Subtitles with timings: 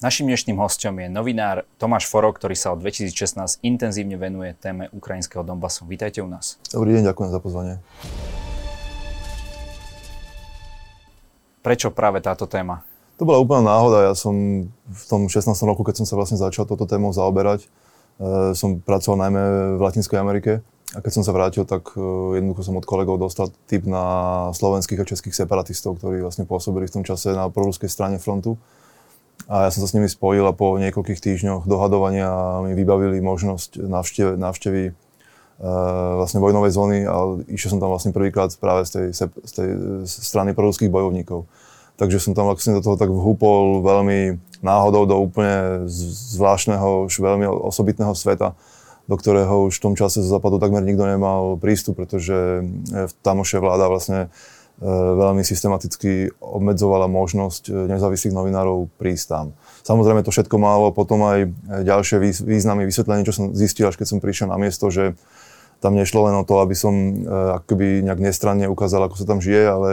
[0.00, 5.44] Našim dnešným hostom je novinár Tomáš Foro, ktorý sa od 2016 intenzívne venuje téme ukrajinského
[5.44, 5.84] Donbasu.
[5.84, 6.56] Vítajte u nás.
[6.72, 7.74] Dobrý deň, ďakujem za pozvanie.
[11.60, 12.80] Prečo práve táto téma?
[13.20, 14.08] To bola úplná náhoda.
[14.08, 15.52] Ja som v tom 16.
[15.68, 19.42] roku, keď som sa vlastne začal toto tému zaoberať, e, som pracoval najmä
[19.76, 20.64] v Latinskej Amerike
[20.96, 22.00] a keď som sa vrátil, tak e,
[22.40, 26.94] jednoducho som od kolegov dostal tip na slovenských a českých separatistov, ktorí vlastne pôsobili v
[26.96, 28.56] tom čase na proruskej strane frontu.
[29.48, 33.80] A ja som sa s nimi spojil a po niekoľkých týždňoch dohadovania mi vybavili možnosť
[33.80, 34.92] návštevy, návštevy e,
[36.20, 39.68] vlastne vojnovej zóny a išiel som tam vlastne prvýkrát práve z tej, z tej
[40.06, 41.48] strany proruských bojovníkov.
[42.00, 45.84] Takže som tam vlastne do toho tak vhúpol veľmi náhodou do úplne
[46.32, 48.56] zvláštneho, veľmi osobitného sveta,
[49.04, 53.60] do ktorého už v tom čase zo západu takmer nikto nemal prístup, pretože e, tamošia
[53.60, 54.32] vláda vlastne
[54.80, 59.46] veľmi systematicky obmedzovala možnosť e, nezávislých novinárov prísť tam.
[59.84, 61.52] Samozrejme to všetko malo potom aj
[61.84, 65.12] ďalšie významy, vysvetlenie, čo som zistil, až keď som prišiel na miesto, že
[65.84, 67.12] tam nešlo len o to, aby som e,
[67.60, 69.88] akoby nejak nestranne ukázal, ako sa tam žije, ale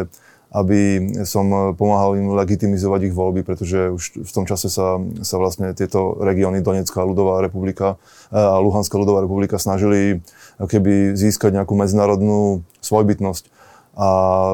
[0.48, 5.76] aby som pomáhal im legitimizovať ich voľby, pretože už v tom čase sa, sa vlastne
[5.76, 8.00] tieto regióny Donetská ľudová republika
[8.32, 10.24] a Luhanská ľudová republika snažili
[10.56, 13.57] keby získať nejakú medzinárodnú svojbytnosť
[13.98, 14.08] a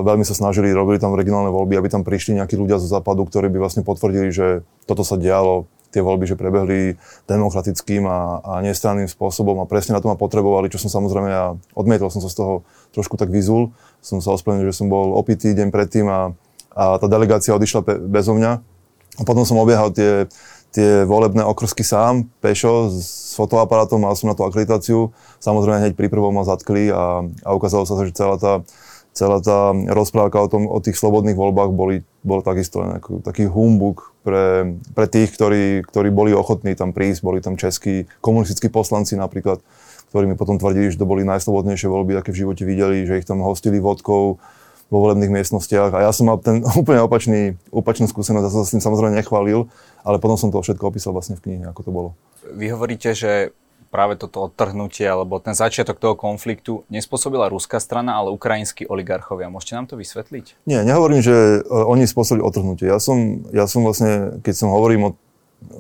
[0.07, 3.51] veľmi sa snažili, robili tam regionálne voľby, aby tam prišli nejakí ľudia zo západu, ktorí
[3.51, 6.97] by vlastne potvrdili, že toto sa dialo, tie voľby, že prebehli
[7.29, 11.53] demokratickým a, a nestranným spôsobom a presne na to ma potrebovali, čo som samozrejme ja
[11.77, 12.53] odmietol, som sa z toho
[12.97, 13.69] trošku tak vyzul.
[14.01, 16.33] Som sa ospravedlnil, že som bol opitý deň predtým a,
[16.73, 18.51] a tá delegácia odišla pe, bezo mňa.
[19.19, 20.25] A potom som obiehal tie,
[20.73, 25.13] tie volebné okrsky sám, pešo, s fotoaparátom, mal som na to akreditáciu.
[25.37, 28.65] Samozrejme hneď pri prvom ma zatkli a, a ukázalo sa, že celá tá
[29.13, 34.11] celá tá rozprávka o, tom, o tých slobodných voľbách boli, bol takisto nejaký, taký humbuk
[34.25, 37.21] pre, pre tých, ktorí, ktorí boli ochotní tam prísť.
[37.21, 39.61] Boli tam českí komunistickí poslanci napríklad,
[40.09, 43.29] ktorí mi potom tvrdili, že to boli najslobodnejšie voľby, aké v živote videli, že ich
[43.29, 44.41] tam hostili vodkou
[44.93, 45.93] vo volebných miestnostiach.
[45.93, 49.13] A ja som mal ten úplne opačný, opačnú skúsenosť, ja som sa s tým samozrejme
[49.17, 49.69] nechválil,
[50.01, 52.09] ale potom som to všetko opísal vlastne v knihe, ako to bolo.
[52.49, 53.53] Vy hovoríte, že
[53.93, 59.53] práve toto odtrhnutie alebo ten začiatok toho konfliktu nespôsobila ruská strana, ale ukrajinskí oligarchovia.
[59.53, 60.65] Môžete nám to vysvetliť?
[60.65, 62.89] Nie, nehovorím, že e, oni spôsobili odtrhnutie.
[62.89, 65.11] Ja som, ja som vlastne, keď som hovorím o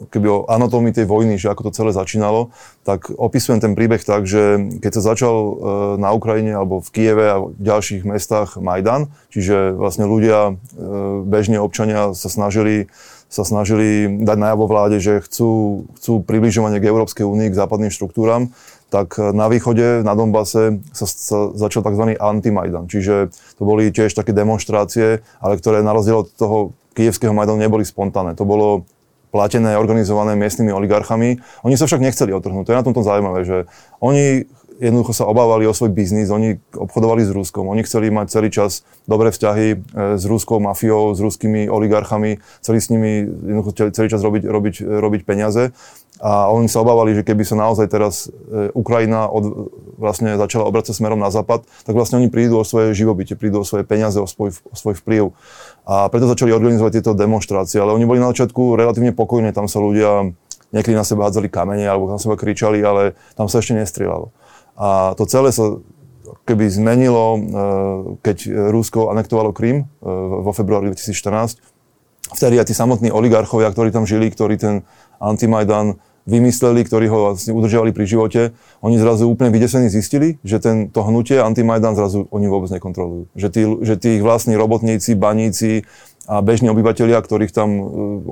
[0.09, 2.55] keby o anatómii tej vojny, že ako to celé začínalo,
[2.87, 5.53] tak opisujem ten príbeh tak, že keď sa začal e,
[5.99, 10.83] na Ukrajine alebo v Kieve a v ďalších mestách Majdan, čiže vlastne ľudia, e,
[11.27, 12.87] bežní občania sa snažili
[13.33, 18.53] sa snažili dať najavo vláde, že chcú, chcú približovanie k Európskej únii, k západným štruktúram,
[18.93, 22.13] tak na východe, na Donbase sa, sa začal tzv.
[22.13, 22.85] anti-Majdan.
[22.85, 26.57] Čiže to boli tiež také demonstrácie, ale ktoré na rozdiel od toho
[26.93, 28.37] kievského Majdanu neboli spontánne.
[28.37, 28.85] To bolo
[29.33, 31.41] platené, organizované miestnymi oligarchami.
[31.65, 32.69] Oni sa však nechceli otrhnúť.
[32.69, 33.65] To je na tomto zaujímavé, že
[33.97, 34.45] oni
[34.79, 38.87] jednoducho sa obávali o svoj biznis, oni obchodovali s Ruskom, oni chceli mať celý čas
[39.05, 39.77] dobré vzťahy e,
[40.17, 45.21] s ruskou mafiou, s ruskými oligarchami, chceli s nimi jednoducho celý čas robiť, robiť, robiť
[45.27, 45.73] peniaze
[46.23, 50.95] a oni sa obávali, že keby sa naozaj teraz e, Ukrajina od, vlastne začala obracať
[50.95, 54.27] smerom na západ, tak vlastne oni prídu o svoje živobytie, prídu o svoje peniaze, o
[54.29, 55.35] svoj, o svoj vplyv.
[55.83, 57.81] A preto začali organizovať tieto demonstrácie.
[57.83, 60.31] Ale oni boli na začiatku relatívne pokojní, tam sa ľudia
[60.71, 64.33] niekedy na seba hádzali kamene alebo na seba kričali, ale tam sa ešte nestrieľalo.
[64.77, 65.77] A to celé sa
[66.43, 67.39] keby zmenilo, e,
[68.19, 68.37] keď
[68.73, 69.85] Rusko anektovalo Krym e,
[70.43, 71.61] vo februári 2014.
[72.33, 74.83] Vtedy aj tí samotní oligarchovia, ktorí tam žili, ktorí ten
[75.21, 78.41] antimajdan vymysleli, ktorí ho vlastne udržiavali pri živote,
[78.79, 83.27] oni zrazu úplne vydesení zistili, že to hnutie antimajdan zrazu oni vôbec nekontrolujú.
[83.35, 85.83] Že tí, že tí ich vlastní robotníci, baníci
[86.23, 87.83] a bežní obyvateľia, ktorých tam uh,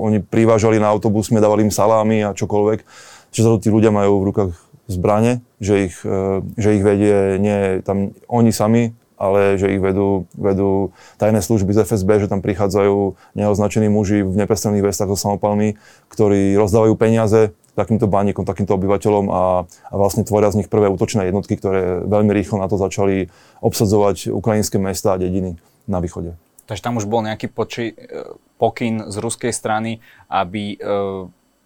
[0.08, 2.80] oni privážali na autobus, dávali im salámy a čokoľvek,
[3.28, 4.50] že zrazu tí ľudia majú v rukách
[4.90, 10.26] zbrane, že ich, uh, že ich vedie nie tam oni sami, ale že ich vedú,
[10.34, 10.90] vedú
[11.22, 15.78] tajné služby z FSB, že tam prichádzajú neoznačení muži v nepestrených vestách so samopalmi,
[16.10, 21.30] ktorí rozdávajú peniaze takýmto baníkom, takýmto obyvateľom a, a vlastne tvoria z nich prvé útočné
[21.30, 23.32] jednotky, ktoré veľmi rýchlo na to začali
[23.62, 25.56] obsadzovať ukrajinské mesta a dediny
[25.86, 26.34] na východe.
[26.66, 30.86] Takže tam už bol nejaký poči, e, pokyn z ruskej strany, aby e,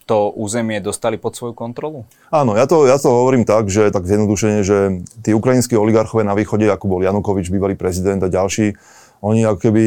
[0.06, 2.06] to územie dostali pod svoju kontrolu?
[2.30, 6.38] Áno, ja to, ja to hovorím tak, že tak zjednodušene, že tí ukrajinskí oligarchové na
[6.38, 8.78] východe, ako bol Janukovič, bývalý prezident a ďalší,
[9.20, 9.84] oni ako keby,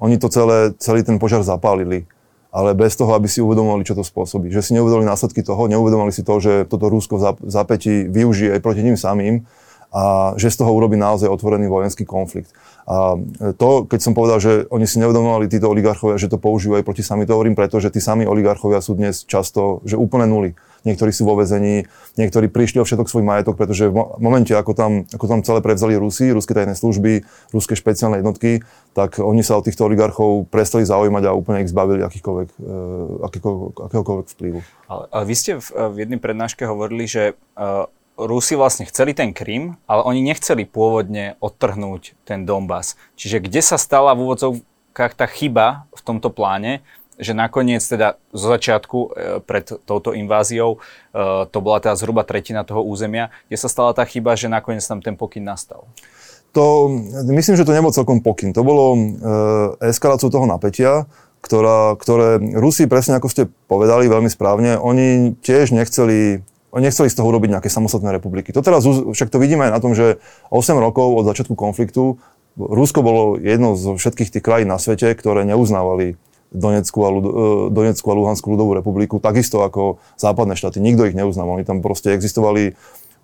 [0.00, 2.08] oni to celé, celý ten požiar zapálili
[2.48, 4.48] ale bez toho, aby si uvedomovali, čo to spôsobí.
[4.48, 8.60] Že si neuvedomili následky toho, neuvedomovali si to, že toto Rusko v zapätí využije aj
[8.64, 9.44] proti ním samým
[9.92, 12.52] a že z toho urobí naozaj otvorený vojenský konflikt.
[12.88, 13.20] A
[13.60, 17.28] to, keď som povedal, že oni si neuvedomovali títo oligarchovia, že to používajú proti sami,
[17.28, 20.56] to hovorím preto, že tí sami oligarchovia sú dnes často, že úplne nuly.
[20.88, 21.84] Niektorí sú vo vezení,
[22.16, 26.00] niektorí prišli o všetok svoj majetok, pretože v momente, ako tam, ako tam celé prevzali
[26.00, 28.64] Rusy, ruské tajné služby, ruské špeciálne jednotky,
[28.96, 32.48] tak oni sa od týchto oligarchov prestali zaujímať a úplne ich zbavili akýkoľvek,
[33.20, 34.60] akýkoľvek, akéhokoľvek vplyvu.
[34.88, 37.84] Ale, ale vy ste v, v jednej prednáške hovorili, že uh,
[38.18, 42.98] Rusi vlastne chceli ten Krym, ale oni nechceli pôvodne odtrhnúť ten Donbass.
[43.14, 46.82] Čiže kde sa stala v úvodzovkách tá chyba v tomto pláne,
[47.18, 49.08] že nakoniec teda zo začiatku e,
[49.42, 54.06] pred touto inváziou e, to bola teda zhruba tretina toho územia, kde sa stala tá
[54.06, 55.86] chyba, že nakoniec tam ten pokyn nastal?
[56.54, 56.88] To,
[57.28, 58.54] myslím, že to nebol celkom pokyn.
[58.54, 59.00] To bolo e,
[59.90, 61.10] eskaláciou toho napätia,
[61.42, 66.42] ktorá, ktoré Rusi, presne ako ste povedali veľmi správne, oni tiež nechceli
[66.76, 68.52] nechceli z toho urobiť nejaké samostatné republiky.
[68.52, 70.20] To teraz, však to vidíme aj na tom, že
[70.52, 72.20] 8 rokov od začiatku konfliktu
[72.58, 76.18] Rusko bolo jedno zo všetkých tých krajín na svete, ktoré neuznávali
[76.50, 80.82] Donetskú a, Lud- e, Donetskú a Luhanskú ľudovú republiku, takisto ako západné štáty.
[80.82, 81.60] Nikto ich neuznával.
[81.60, 82.74] Oni tam proste existovali,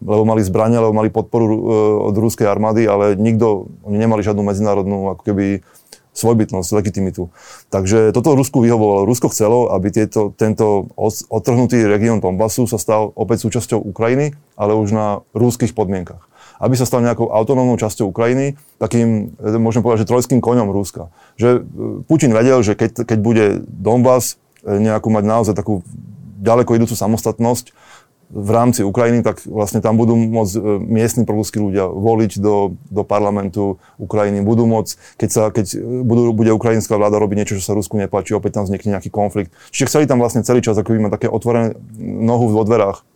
[0.04, 1.58] lebo mali zbrania, lebo mali podporu e,
[2.12, 5.46] od ruskej armády, ale nikto, oni nemali žiadnu medzinárodnú ako keby
[6.14, 7.28] svojbytnosť, legitimitu.
[7.74, 9.04] Takže toto Rusku vyhovovalo.
[9.04, 10.88] Rusko chcelo, aby tieto, tento
[11.28, 16.22] odtrhnutý región Donbasu sa stal opäť súčasťou Ukrajiny, ale už na rúských podmienkach.
[16.62, 21.10] Aby sa stal nejakou autonómnou časťou Ukrajiny, takým, e, môžem povedať, že trojským koňom Ruska.
[21.34, 21.60] Že e,
[22.06, 25.82] Putin vedel, že keď, keď bude Donbass e, nejakú mať naozaj takú
[26.38, 27.74] ďaleko idúcu samostatnosť,
[28.30, 33.02] v rámci Ukrajiny, tak vlastne tam budú môcť e, miestni proruskí ľudia voliť do, do
[33.06, 34.42] parlamentu Ukrajiny.
[34.42, 38.34] Budú môcť, keď, sa, keď budú, bude ukrajinská vláda robiť niečo, čo sa Rusku nepáči,
[38.34, 39.54] opäť tam vznikne nejaký konflikt.
[39.70, 43.06] Čiže chceli tam vlastne celý čas, ako by také otvorené nohu vo dverách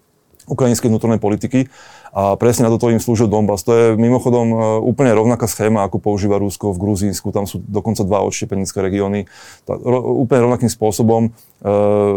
[0.49, 1.69] ukrajinskej vnútornej politiky
[2.13, 3.65] a presne na toto im slúžil Donbass.
[3.69, 7.29] To je mimochodom e, úplne rovnaká schéma, ako používa Rusko v Gruzínsku.
[7.31, 9.29] Tam sú dokonca dva odštepenické regióny.
[9.69, 11.31] Ro, úplne rovnakým spôsobom e,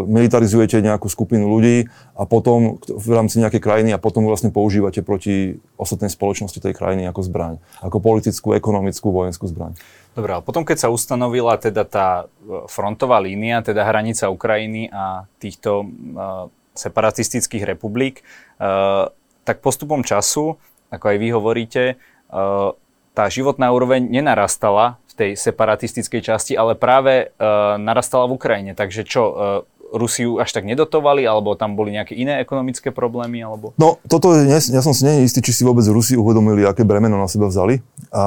[0.08, 5.60] militarizujete nejakú skupinu ľudí a potom v rámci nejakej krajiny a potom vlastne používate proti
[5.76, 7.54] ostatnej spoločnosti tej krajiny ako zbraň.
[7.84, 9.76] Ako politickú, ekonomickú, vojenskú zbraň.
[10.12, 15.28] Dobre, ale potom keď sa ustanovila teda tá e, frontová línia, teda hranica Ukrajiny a
[15.36, 18.24] týchto uh, separatistických republik,
[18.58, 20.58] uh, tak postupom času,
[20.92, 21.94] ako aj vy hovoríte, e,
[23.12, 27.46] tá životná úroveň nenarastala v tej separatistickej časti, ale práve e,
[27.80, 28.72] narastala v Ukrajine.
[28.72, 29.34] Takže čo, e,
[29.92, 33.44] Rusiu až tak nedotovali, alebo tam boli nejaké iné ekonomické problémy?
[33.44, 33.76] Alebo...
[33.76, 37.20] No, toto, ja, ja som si nie istý, či si vôbec Rusi uvedomili, aké bremeno
[37.20, 38.24] na seba vzali a,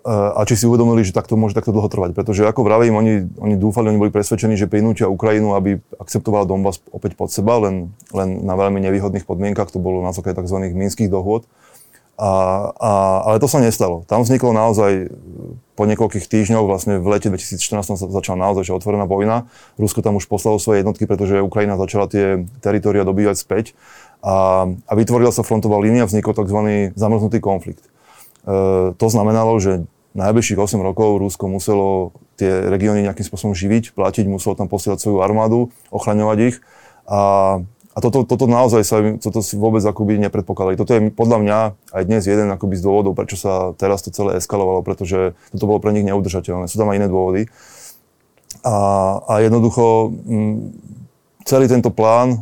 [0.00, 2.16] a, a či si uvedomili, že takto môže takto dlho trvať.
[2.16, 6.80] Pretože ako vravím, oni, oni dúfali, oni boli presvedčení, že prinútia Ukrajinu, aby akceptovala Donbass
[6.88, 9.68] opäť pod seba, len, len na veľmi nevýhodných podmienkach.
[9.70, 10.72] To bolo na základe tzv.
[10.72, 11.44] minských dohôd.
[12.20, 12.30] A,
[12.76, 12.90] a,
[13.26, 14.04] ale to sa nestalo.
[14.04, 15.10] Tam vzniklo naozaj
[15.72, 19.48] po niekoľkých týždňoch, vlastne v lete 2014 sa začala naozaj že otvorená vojna.
[19.80, 23.64] Rusko tam už poslalo svoje jednotky, pretože Ukrajina začala tie teritoria dobývať späť
[24.20, 26.92] a, a vytvorila sa frontová línia, vznikol tzv.
[26.94, 27.82] zamrznutý konflikt.
[27.82, 34.28] E, to znamenalo, že najbližších 8 rokov Rusko muselo tie regióny nejakým spôsobom živiť, platiť,
[34.28, 36.56] muselo tam posielať svoju armádu, ochraňovať ich
[37.08, 37.20] a
[37.92, 40.80] a toto, toto naozaj sa, toto si vôbec akoby nepredpokladali.
[40.80, 41.58] Toto je podľa mňa
[41.92, 45.76] aj dnes jeden akoby z dôvodov, prečo sa teraz to celé eskalovalo, pretože toto bolo
[45.76, 46.72] pre nich neudržateľné.
[46.72, 47.52] Sú tam aj iné dôvody.
[48.64, 48.76] A,
[49.28, 50.72] a jednoducho m,
[51.44, 52.38] celý tento plán e,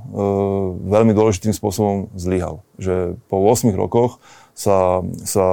[0.86, 2.62] veľmi dôležitým spôsobom zlyhal.
[2.78, 4.22] Že po 8 rokoch
[4.54, 5.46] sa, sa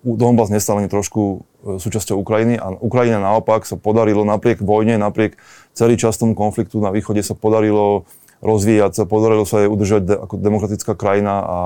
[0.00, 5.36] Donbass nestal ani trošku e, súčasťou Ukrajiny a Ukrajina naopak sa podarilo napriek vojne, napriek
[5.74, 8.08] celý čas tomu konfliktu na východe sa podarilo
[8.42, 11.58] rozvíjať sa, podarilo sa jej udržať de- ako demokratická krajina a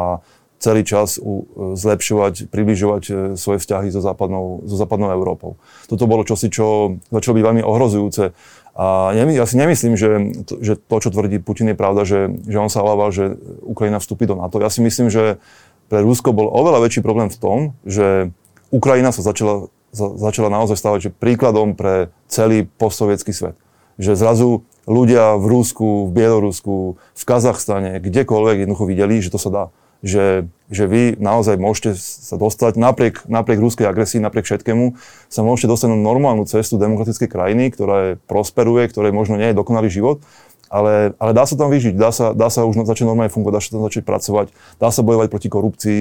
[0.57, 1.45] celý čas u,
[1.77, 5.61] zlepšovať, približovať e, svoje vzťahy so západnou, so západnou Európou.
[5.89, 8.33] Toto bolo čosi, čo začalo byť veľmi ohrozujúce.
[8.77, 10.09] A ja si nemyslím, že
[10.45, 13.97] to, že to, čo tvrdí Putin, je pravda, že, že on sa obával, že Ukrajina
[13.97, 14.61] vstúpi do NATO.
[14.61, 15.41] Ja si myslím, že
[15.89, 18.29] pre Rusko bol oveľa väčší problém v tom, že
[18.69, 23.57] Ukrajina sa začala, za, začala naozaj stávať že príkladom pre celý postsovietský svet.
[23.97, 24.51] Že zrazu
[24.87, 29.65] ľudia v Rúsku, v Bielorusku, v Kazachstane, kdekoľvek jednoducho videli, že to sa dá.
[30.05, 34.95] Že, že vy naozaj môžete sa dostať, napriek, napriek rúskej agresii, napriek všetkému,
[35.27, 39.59] sa môžete dostať na normálnu cestu demokratickej krajiny, ktorá je, prosperuje, ktorej možno nie je
[39.59, 40.23] dokonalý život,
[40.69, 43.63] ale, ale dá sa tam vyžiť, dá sa, dá sa už začať normálne fungovať, dá
[43.65, 44.47] sa tam začať pracovať,
[44.79, 45.99] dá sa bojovať proti korupcii,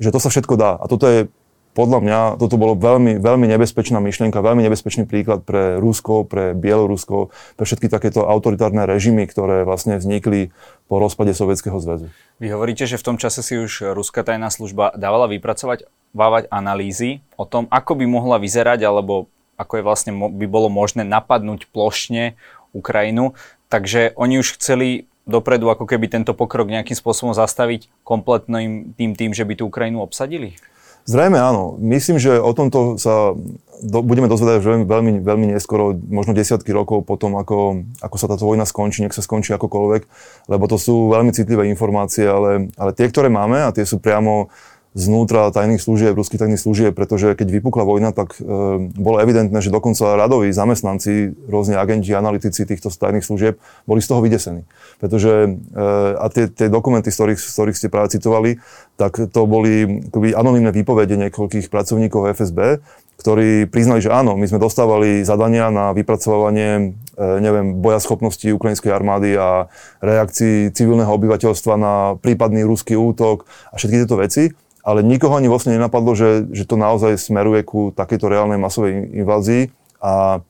[0.00, 0.78] že to sa všetko dá.
[0.78, 1.28] A toto je
[1.72, 7.32] podľa mňa toto bolo veľmi, veľmi nebezpečná myšlienka, veľmi nebezpečný príklad pre Rusko, pre Bielorusko,
[7.56, 10.52] pre všetky takéto autoritárne režimy, ktoré vlastne vznikli
[10.86, 12.12] po rozpade Sovietskeho zväzu.
[12.36, 17.24] Vy hovoríte, že v tom čase si už ruská tajná služba dávala vypracovať vávať analýzy
[17.40, 22.36] o tom, ako by mohla vyzerať, alebo ako je vlastne by bolo možné napadnúť plošne
[22.76, 23.32] Ukrajinu.
[23.72, 29.30] Takže oni už chceli dopredu ako keby tento pokrok nejakým spôsobom zastaviť kompletným tým tým,
[29.32, 30.58] že by tú Ukrajinu obsadili?
[31.02, 31.76] Zrejme áno.
[31.82, 33.34] Myslím, že o tomto sa
[33.82, 38.46] do, budeme dozvedať veľmi, veľmi, veľmi neskoro, možno desiatky rokov potom, ako, ako sa táto
[38.46, 40.02] vojna skončí, nech sa skončí akokoľvek,
[40.46, 44.54] lebo to sú veľmi citlivé informácie, ale, ale tie, ktoré máme a tie sú priamo
[44.92, 48.44] znútra tajných služieb, ruských tajných služieb, pretože keď vypukla vojna, tak e,
[48.92, 53.56] bolo evidentné, že dokonca radoví zamestnanci, rôzne agenti, analytici týchto tajných služieb
[53.88, 54.68] boli z toho vydesení.
[55.00, 55.80] Pretože, e,
[56.20, 58.60] a tie, tie dokumenty, z ktorých, z ktorých ste práve citovali,
[59.00, 62.84] tak to boli akoby anonimné výpovede niekoľkých pracovníkov FSB,
[63.16, 69.40] ktorí priznali, že áno, my sme dostávali zadania na vypracovanie, e, neviem, bojaschopnosti ukrajinskej armády
[69.40, 69.72] a
[70.04, 74.52] reakcií civilného obyvateľstva na prípadný ruský útok a všetky tieto veci
[74.82, 79.70] ale nikoho ani vlastne nenapadlo, že, že to naozaj smeruje ku takejto reálnej masovej invázii
[80.02, 80.42] a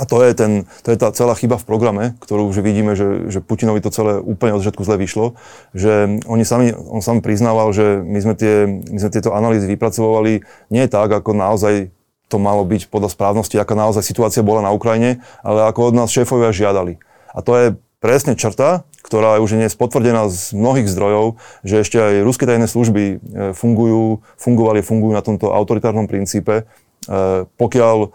[0.00, 3.28] a to je, ten, to je tá celá chyba v programe, ktorú už vidíme, že,
[3.28, 5.36] že Putinovi to celé úplne od začiatku zle vyšlo,
[5.76, 8.54] že oni sami, on sám priznával, že my sme, tie,
[8.88, 11.92] my sme tieto analýzy vypracovali nie tak, ako naozaj
[12.32, 16.08] to malo byť podľa správnosti, aká naozaj situácia bola na Ukrajine, ale ako od nás
[16.08, 16.96] šéfovia žiadali.
[17.36, 17.66] A to je
[18.00, 22.70] presne črta, ktorá už je dnes potvrdená z mnohých zdrojov, že ešte aj ruské tajné
[22.70, 23.16] služby e,
[23.52, 26.64] fungujú, fungovali, fungujú na tomto autoritárnom princípe.
[27.10, 28.08] E, pokiaľ e,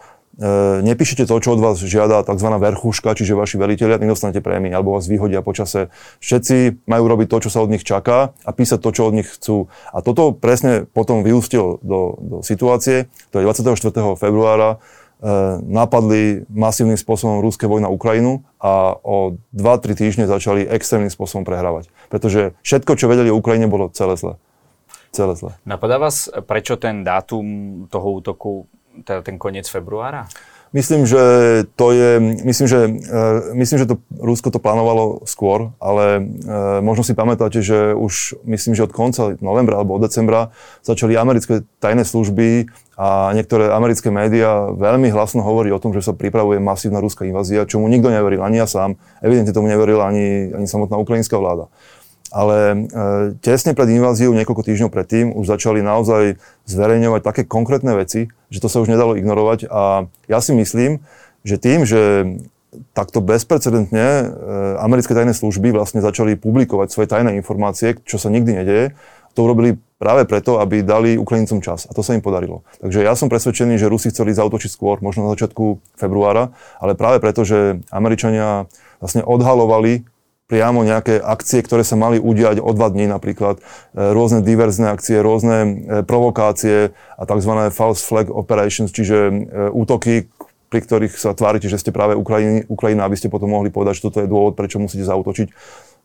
[0.80, 2.48] nepíšete to, čo od vás žiada tzv.
[2.48, 5.92] verchuška, čiže vaši veliteľia, nedostanete prémie alebo vás vyhodia počase.
[6.24, 9.28] Všetci majú robiť to, čo sa od nich čaká a písať to, čo od nich
[9.28, 9.68] chcú.
[9.92, 13.92] A toto presne potom vyústilo do, do situácie, to je 24.
[14.16, 14.80] februára,
[15.66, 21.90] napadli masívnym spôsobom rúské vojna Ukrajinu a o 2-3 týždne začali extrémnym spôsobom prehrávať.
[22.06, 24.38] Pretože všetko, čo vedeli o Ukrajine, bolo celé zle.
[25.10, 25.56] Celé zle.
[25.66, 27.46] Napadá vás, prečo ten dátum
[27.90, 28.68] toho útoku,
[29.02, 30.30] teda ten koniec februára?
[30.72, 31.22] Myslím, že
[31.80, 37.08] to je, myslím, že, uh, myslím, že to Rusko to plánovalo skôr, ale uh, možno
[37.08, 40.52] si pamätáte, že už myslím, že od konca novembra alebo od decembra
[40.84, 42.68] začali americké tajné služby
[43.00, 47.64] a niektoré americké médiá veľmi hlasno hovorí o tom, že sa pripravuje masívna ruská invázia,
[47.64, 48.98] čomu nikto neveril, ani ja sám.
[49.22, 51.70] Evidentne tomu neverila ani, ani samotná ukrajinská vláda
[52.28, 52.76] ale e,
[53.40, 56.36] tesne pred inváziou, niekoľko týždňov predtým, už začali naozaj
[56.68, 61.00] zverejňovať také konkrétne veci, že to sa už nedalo ignorovať a ja si myslím,
[61.44, 62.26] že tým, že
[62.92, 64.24] takto bezprecedentne e,
[64.80, 68.92] americké tajné služby vlastne začali publikovať svoje tajné informácie, čo sa nikdy nedeje,
[69.32, 71.86] to urobili práve preto, aby dali Ukrajincom čas.
[71.86, 72.66] A to sa im podarilo.
[72.82, 76.50] Takže ja som presvedčený, že Rusi chceli zautočiť skôr, možno na začiatku februára,
[76.82, 78.66] ale práve preto, že Američania
[78.98, 80.06] vlastne odhalovali
[80.48, 83.62] priamo nejaké akcie, ktoré sa mali udiať o dva dní napríklad, e,
[83.94, 85.68] rôzne diverzné akcie, rôzne e,
[86.08, 87.52] provokácie a tzv.
[87.68, 89.32] false flag operations, čiže e,
[89.76, 90.32] útoky,
[90.72, 94.04] pri ktorých sa tvárite, že ste práve Ukrajina, Ukrajina, aby ste potom mohli povedať, že
[94.08, 95.52] toto je dôvod, prečo musíte zautočiť.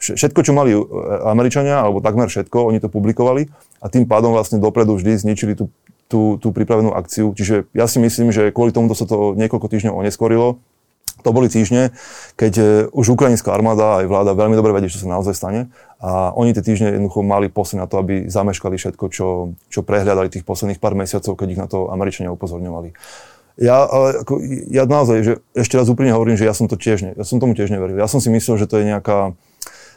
[0.04, 0.76] Všetko, čo mali
[1.24, 3.48] Američania, alebo takmer všetko, oni to publikovali
[3.80, 5.72] a tým pádom vlastne dopredu vždy zničili tú,
[6.12, 7.32] tú, tú pripravenú akciu.
[7.32, 10.60] Čiže ja si myslím, že kvôli tomuto sa to niekoľko týždňov oneskorilo
[11.24, 11.96] to boli týždne,
[12.36, 15.72] keď e, už ukrajinská armáda aj vláda veľmi dobre vedie, čo sa naozaj stane
[16.04, 20.28] a oni tie týždne jednoducho mali posy na to, aby zameškali všetko, čo, čo prehľadali
[20.28, 22.92] tých posledných pár mesiacov, keď ich na to Američania upozorňovali.
[23.56, 24.42] Ja, ale ako,
[24.74, 27.38] ja naozaj, že ešte raz úprimne hovorím, že ja som to tiež, ne, ja som
[27.38, 28.02] tomu tiež neveril.
[28.02, 29.38] Ja som si myslel, že to je nejaká,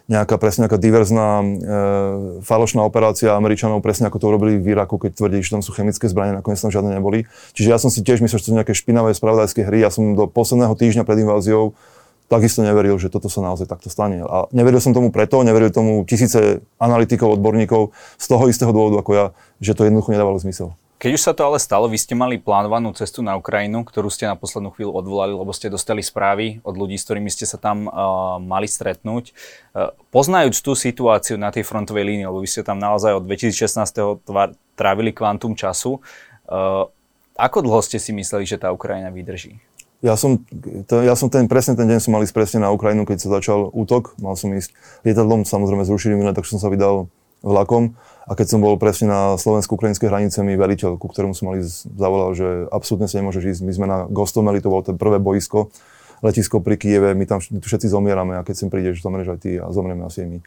[0.06, 1.46] nejaká presne nejaká diverzná e,
[2.46, 6.06] falošná operácia Američanov, presne ako to urobili v Iraku, keď tvrdili, že tam sú chemické
[6.06, 7.26] zbranie, nakoniec tam žiadne neboli.
[7.58, 9.82] Čiže ja som si tiež myslel, že to sú nejaké špinavé spravodajské hry.
[9.82, 11.74] Ja som do posledného týždňa pred inváziou
[12.26, 14.22] takisto neveril, že toto sa naozaj takto stane.
[14.22, 19.10] A neveril som tomu preto, neveril tomu tisíce analytikov, odborníkov z toho istého dôvodu ako
[19.14, 19.26] ja,
[19.62, 20.74] že to jednoducho nedávalo zmysel.
[20.96, 24.24] Keď už sa to ale stalo, vy ste mali plánovanú cestu na Ukrajinu, ktorú ste
[24.24, 27.84] na poslednú chvíľu odvolali, lebo ste dostali správy od ľudí, s ktorými ste sa tam
[27.84, 29.36] uh, mali stretnúť.
[29.76, 34.24] Uh, poznajúc tú situáciu na tej frontovej línii, lebo vy ste tam naozaj od 2016.
[34.24, 36.00] Tvar, trávili kvantum času,
[36.48, 36.88] uh,
[37.36, 39.60] ako dlho ste si mysleli, že tá Ukrajina vydrží?
[40.00, 40.44] Ja som,
[40.88, 43.28] to, ja som ten, presne ten deň som mal ísť presne na Ukrajinu, keď sa
[43.36, 44.16] začal útok.
[44.16, 44.72] Mal som ísť
[45.04, 47.08] lietadlom, samozrejme zrušili mi, takže som sa vydal
[47.44, 47.96] vlakom.
[48.26, 51.62] A keď som bol presne na slovensko-ukrajinskej hranice, mi veliteľ, ku ktorému som mali
[51.94, 53.60] zavolal, že absolútne sa nemôžeš ísť.
[53.62, 55.70] My sme na Gostomeli, to bolo to prvé boisko
[56.24, 59.38] letisko pri Kieve, my tam my tu všetci zomierame a keď sem prídeš, zomrieš aj
[59.40, 60.38] ty a zomrieme asi aj my.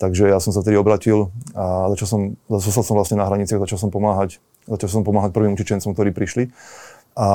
[0.00, 3.76] Takže ja som sa vtedy obratil a začal som, začal som vlastne na hraniciach, začal
[3.76, 6.48] som pomáhať, začal som pomáhať prvým učičencom, ktorí prišli.
[7.20, 7.28] A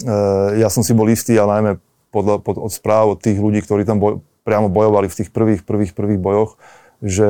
[0.00, 0.16] e,
[0.64, 1.76] ja som si bol istý a najmä
[2.08, 5.60] podľa, pod, od správ od tých ľudí, ktorí tam boj, priamo bojovali v tých prvých,
[5.68, 6.56] prvých, prvých bojoch,
[7.00, 7.28] že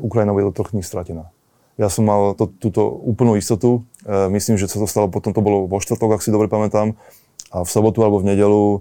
[0.00, 1.30] Ukrajina bude do troch dní stratená.
[1.78, 3.88] Ja som mal to, túto úplnú istotu.
[4.04, 6.94] E, myslím, že sa to stalo, potom to bolo vo štvrtok, ak si dobre pamätám.
[7.50, 8.78] A v sobotu alebo v nedelu e,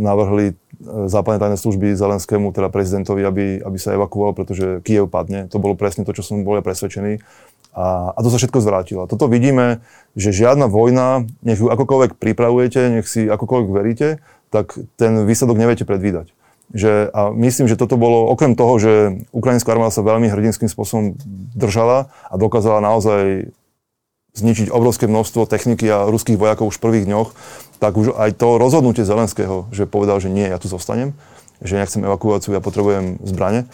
[0.00, 0.56] navrhli
[1.10, 5.50] západné tajné služby Zelenskému, teda prezidentovi, aby, aby sa evakuoval, pretože Kiev padne.
[5.50, 7.18] To bolo presne to, čo som bol presvedčený.
[7.74, 9.02] A, a to sa všetko zvrátilo.
[9.10, 9.82] Toto vidíme,
[10.14, 14.08] že žiadna vojna, nech ju akokoľvek pripravujete, nech si akokoľvek veríte,
[14.48, 16.32] tak ten výsledok neviete predvídať.
[16.68, 18.92] Že, a myslím, že toto bolo, okrem toho, že
[19.32, 21.16] ukrajinská armáda sa veľmi hrdinským spôsobom
[21.56, 23.48] držala a dokázala naozaj
[24.36, 27.28] zničiť obrovské množstvo techniky a ruských vojakov už v prvých dňoch,
[27.80, 31.16] tak už aj to rozhodnutie Zelenského, že povedal, že nie, ja tu zostanem,
[31.64, 33.66] že nechcem evakuáciu, ja potrebujem zbrane,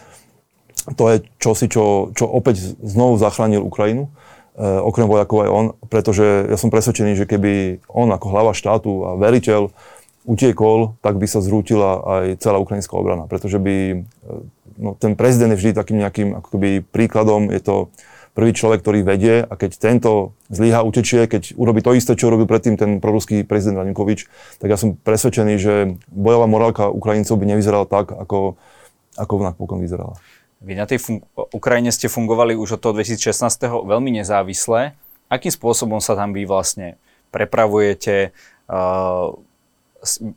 [0.92, 6.24] to je čosi, čo, čo opäť znovu zachránil Ukrajinu, e, okrem vojakov aj on, pretože
[6.48, 9.72] ja som presvedčený, že keby on ako hlava štátu a veriteľ
[10.24, 13.96] utiekol, tak by sa zrútila aj celá ukrajinská obrana, pretože by, e,
[14.80, 17.76] no, ten prezident je vždy takým nejakým akoby príkladom, je to
[18.34, 22.50] prvý človek, ktorý vedie a keď tento zlyha, utečie, keď urobí to isté, čo robil
[22.50, 24.26] predtým ten proruský prezident Raninkovič,
[24.58, 25.74] tak ja som presvedčený, že
[26.10, 28.58] bojová morálka Ukrajincov by nevyzerala tak, ako,
[29.14, 30.18] ako napokon vyzerala.
[30.64, 31.22] Vy na tej fun-
[31.54, 33.68] Ukrajine ste fungovali už od toho 2016.
[33.68, 34.98] veľmi nezávisle.
[35.28, 36.98] Akým spôsobom sa tam vy vlastne
[37.30, 38.34] prepravujete?
[38.64, 39.36] Uh,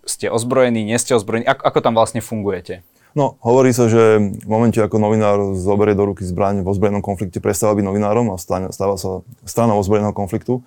[0.08, 1.46] ste ozbrojení, nie ste ozbrojení?
[1.46, 2.82] Ako, ako tam vlastne fungujete?
[3.18, 7.42] No, hovorí sa, že v momente, ako novinár zoberie do ruky zbraň v ozbrojenom konflikte,
[7.42, 10.62] prestáva byť novinárom a stáva sa stranou ozbrojeného konfliktu.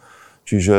[0.50, 0.74] Čiže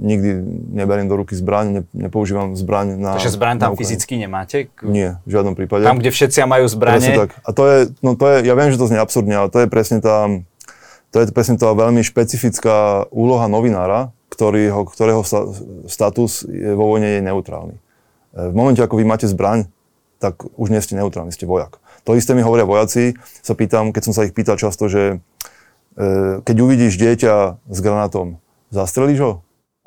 [0.00, 0.40] nikdy
[0.72, 3.20] neberiem do ruky zbraň, ne, nepoužívam zbraň na...
[3.20, 4.72] Takže zbraň tam fyzicky nemáte?
[4.80, 5.84] Nie, v žiadnom prípade.
[5.84, 7.04] Tam, kde všetci majú zbranie?
[7.04, 7.36] Presne tak.
[7.44, 9.68] A to je, no to je, ja viem, že to znie absurdne, ale to je
[9.68, 10.32] presne tá,
[11.12, 15.22] to je presne tá veľmi špecifická úloha novinára, ktorýho, ktorého
[15.88, 17.76] status je, vo vojne je neutrálny.
[18.36, 19.66] V momente, ako vy máte zbraň,
[20.18, 21.78] tak už nie ste neutrálni, ste vojak.
[22.04, 25.18] To isté mi hovoria vojaci, sa pýtam, keď som sa ich pýtal často, že
[25.94, 28.42] e, keď uvidíš dieťa s granátom,
[28.74, 29.32] zastrelíš ho?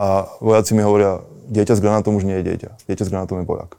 [0.01, 1.21] A vojaci mi hovoria,
[1.51, 3.71] dieťa s granátom už nie je dieťa, dieťa s granátom je vojak.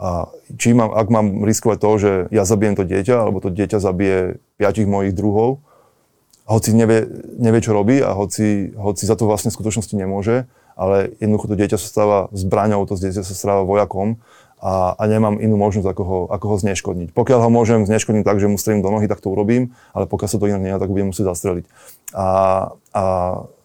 [0.00, 3.78] A či mám, ak mám riskovať to, že ja zabijem to dieťa, alebo to dieťa
[3.78, 5.60] zabije piatich mojich druhov,
[6.50, 7.06] hoci nevie,
[7.38, 11.54] nevie čo robí a hoci, hoci za to vlastne v skutočnosti nemôže, ale jednoducho to
[11.54, 14.18] dieťa sa stáva zbraňou, to dieťa sa stáva vojakom
[14.58, 17.14] a, a nemám inú možnosť, ako ho, ako ho zneškodniť.
[17.14, 20.28] Pokiaľ ho môžem zneškodniť tak, že mu strelím do nohy, tak to urobím, ale pokiaľ
[20.28, 21.64] sa to inak nedá, tak budem musieť zastreliť.
[22.12, 22.26] A,
[22.92, 23.04] a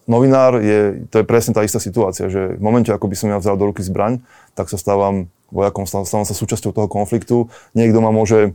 [0.06, 3.42] novinár je, to je presne tá istá situácia, že v momente, ako by som ja
[3.42, 4.22] vzal do ruky zbraň,
[4.54, 7.50] tak sa stávam vojakom, stávam sa súčasťou toho konfliktu.
[7.74, 8.54] Niekto ma môže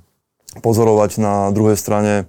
[0.60, 2.28] pozorovať na druhej strane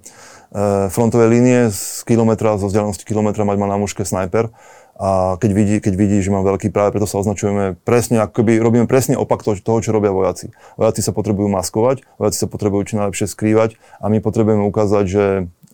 [0.93, 4.53] frontovej línie z kilometra, zo vzdialenosti kilometra mať ma na mužke snajper
[4.93, 8.61] a keď vidí, keď vidí, že mám veľký práve preto sa označujeme presne, ako keby
[8.61, 10.53] robíme presne opak toho, toho, čo robia vojaci.
[10.77, 15.27] Vojaci sa potrebujú maskovať, vojaci sa potrebujú čo najlepšie skrývať a my potrebujeme ukázať, že,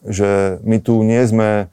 [0.08, 0.30] že
[0.63, 1.68] my tu nie sme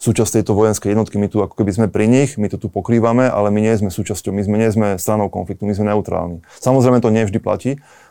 [0.00, 3.28] súčasť tejto vojenskej jednotky, my tu ako keby sme pri nich, my to tu pokrývame,
[3.28, 6.40] ale my nie sme súčasťou, my sme, nie sme stranou konfliktu, my sme neutrálni.
[6.58, 7.70] Samozrejme to nie vždy platí,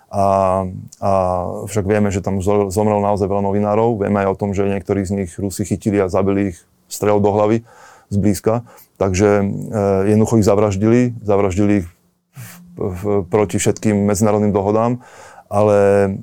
[0.09, 0.65] a,
[0.99, 1.11] a
[1.69, 5.21] však vieme, že tam zomrelo naozaj veľa novinárov, vieme aj o tom, že niektorí z
[5.23, 6.57] nich Rusi chytili a zabili ich
[6.89, 7.61] strel do hlavy
[8.09, 8.65] zblízka.
[8.97, 9.43] Takže e,
[10.09, 11.87] jednoducho ich zavraždili, zavraždili ich
[13.29, 15.03] proti všetkým medzinárodným dohodám.
[15.49, 15.77] Ale,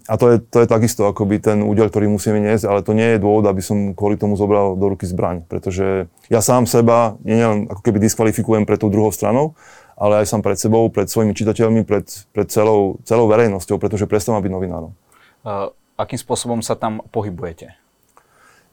[0.06, 3.18] a to je, to je takisto akoby ten údel, ktorý musíme niesť, ale to nie
[3.18, 5.42] je dôvod, aby som kvôli tomu zobral do ruky zbraň.
[5.50, 9.58] Pretože ja sám seba nielen ako keby diskvalifikujem pred tou druhou stranou,
[9.96, 12.04] ale aj sám pred sebou, pred svojimi čitateľmi, pred,
[12.36, 14.92] pred celou, celou verejnosťou, pretože prestávam byť novinárom.
[15.40, 17.72] Uh, akým spôsobom sa tam pohybujete?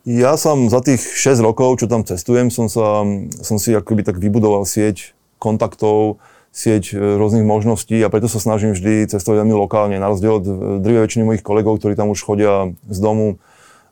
[0.03, 3.07] Ja som za tých 6 rokov, čo tam cestujem, som, sa,
[3.39, 6.19] som si akoby tak vybudoval sieť kontaktov,
[6.51, 10.45] sieť e, rôznych možností a preto sa snažím vždy cestovať veľmi lokálne, na rozdiel od
[10.83, 13.39] drvej väčšiny mojich kolegov, ktorí tam už chodia z domu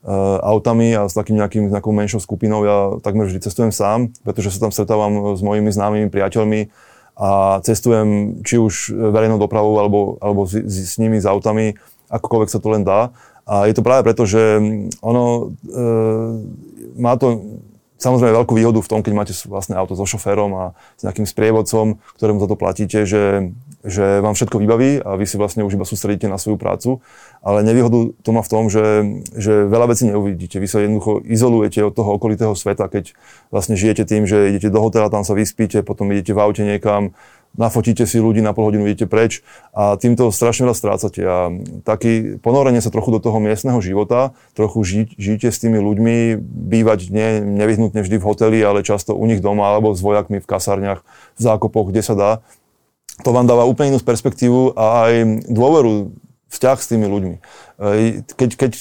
[0.04, 0.12] e,
[0.44, 2.60] autami a s takým nejakým, nejakou menšou skupinou.
[2.62, 6.68] Ja takmer vždy cestujem sám, pretože sa tam stretávam s mojimi známymi priateľmi
[7.22, 11.78] a cestujem či už verejnou dopravou alebo, alebo s, s nimi, s autami,
[12.10, 13.14] akokoľvek sa to len dá.
[13.46, 14.58] A je to práve preto, že
[14.98, 15.84] ono e,
[16.98, 17.58] má to
[18.02, 20.64] samozrejme veľkú výhodu v tom, keď máte vlastné auto so šoférom a
[20.98, 25.34] s nejakým sprievodcom, ktorému za to platíte, že, že vám všetko vybaví a vy si
[25.34, 27.02] vlastne už iba sústredíte na svoju prácu.
[27.42, 29.02] Ale nevýhodu to má v tom, že,
[29.34, 30.62] že veľa vecí neuvidíte.
[30.62, 33.14] Vy sa jednoducho izolujete od toho okolitého sveta, keď
[33.50, 37.10] vlastne žijete tým, že idete do hotela, tam sa vyspíte, potom idete v aute niekam,
[37.58, 39.44] nafotíte si ľudí, na pol hodinu idete preč
[39.76, 41.20] a týmto strašne veľa strácate.
[41.24, 41.52] A
[41.84, 46.40] taký ponorenie sa trochu do toho miestneho života, trochu ži, žijete s tými ľuďmi,
[46.72, 50.48] bývať nie, nevyhnutne vždy v hoteli, ale často u nich doma alebo s vojakmi v
[50.48, 51.04] kasárniach,
[51.36, 52.32] v zákopoch, kde sa dá.
[53.20, 55.12] To vám dáva úplne inú perspektívu a aj
[55.52, 56.16] dôveru,
[56.48, 57.36] vzťah s tými ľuďmi.
[58.36, 58.72] Keď, keď,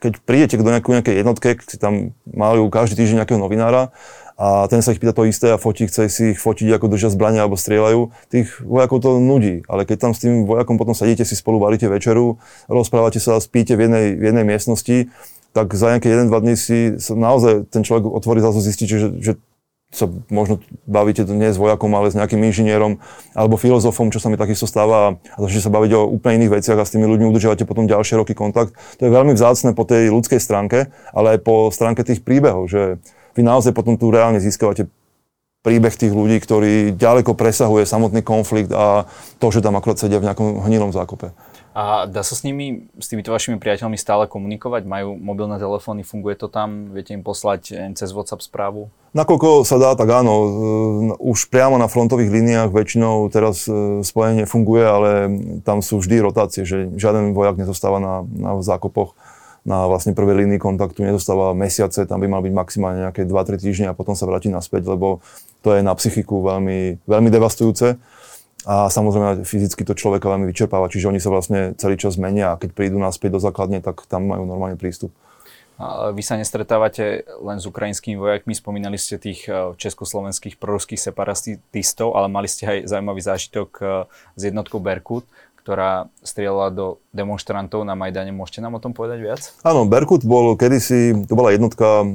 [0.00, 1.48] keď prídete do nejakej, nejakej jednotke,
[1.80, 3.92] tam majú každý týždeň nejakého novinára
[4.40, 7.12] a ten sa ich pýta to isté a fotí, chce si ich fotiť, ako držia
[7.12, 8.08] zbrania alebo strieľajú.
[8.32, 11.84] Tých vojakov to nudí, ale keď tam s tým vojakom potom sedíte, si spolu varíte
[11.92, 15.12] večeru, rozprávate sa, spíte v jednej, v jednej miestnosti,
[15.52, 19.32] tak za nejaké 1-2 dní si naozaj ten človek otvorí zase zistí, že, že
[19.90, 23.02] sa možno bavíte nie s vojakom, ale s nejakým inžinierom
[23.34, 26.78] alebo filozofom, čo sa mi takisto stáva a začnete sa baviť o úplne iných veciach
[26.78, 28.78] a s tými ľuďmi udržiavate potom ďalšie roky kontakt.
[29.02, 33.02] To je veľmi vzácne po tej ľudskej stránke, ale aj po stránke tých príbehov, že
[33.34, 34.86] vy naozaj potom tu reálne získavate
[35.60, 39.04] príbeh tých ľudí, ktorý ďaleko presahuje samotný konflikt a
[39.42, 41.36] to, že tam akorát sedia v nejakom hnilom zákope.
[41.70, 44.90] A dá sa s nimi, s týmito vašimi priateľmi stále komunikovať?
[44.90, 46.90] Majú mobilné telefóny, funguje to tam?
[46.90, 48.90] Viete im poslať cez WhatsApp správu?
[49.14, 50.34] Nakoľko sa dá, tak áno.
[50.34, 50.48] E,
[51.22, 55.10] už priamo na frontových líniách väčšinou teraz e, spojenie funguje, ale
[55.62, 59.14] tam sú vždy rotácie, že žiaden vojak nezostáva na, na zákopoch
[59.62, 63.86] na vlastne prvej línii kontaktu, nezostáva mesiace, tam by mal byť maximálne nejaké 2-3 týždne
[63.92, 65.20] a potom sa vráti naspäť, lebo
[65.60, 68.00] to je na psychiku veľmi, veľmi devastujúce
[68.68, 72.58] a samozrejme fyzicky to človeka veľmi vyčerpáva, čiže oni sa vlastne celý čas menia a
[72.60, 75.12] keď prídu naspäť do základne, tak tam majú normálne prístup.
[75.80, 82.12] A vy sa nestretávate len s ukrajinskými vojakmi, spomínali ste tých e, československých proruských separatistov,
[82.12, 83.84] ale mali ste aj zaujímavý zážitok e,
[84.36, 85.24] s jednotkou Berkut,
[85.64, 88.28] ktorá strieľala do demonstrantov na Majdane.
[88.28, 89.42] Môžete nám o tom povedať viac?
[89.64, 92.06] Áno, Berkut bol kedysi, to bola jednotka e,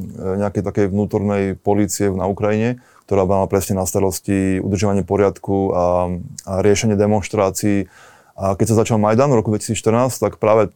[0.46, 5.86] nejakej takej vnútornej polície na Ukrajine, ktorá mala presne na starosti udržovanie poriadku a,
[6.46, 7.86] a riešenie demonstrácií.
[8.36, 10.74] A keď sa začal Majdan v roku 2014, tak práve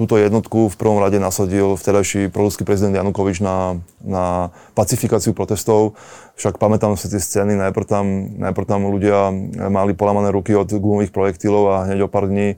[0.00, 5.92] túto jednotku v prvom rade nasadil vtedajší proruský prezident Janukovič na, na pacifikáciu protestov.
[6.40, 8.04] Však pamätám si tie scény, najprv tam,
[8.40, 9.28] najprv tam ľudia
[9.68, 12.56] mali polamané ruky od gumových projektilov a hneď o pár dní e,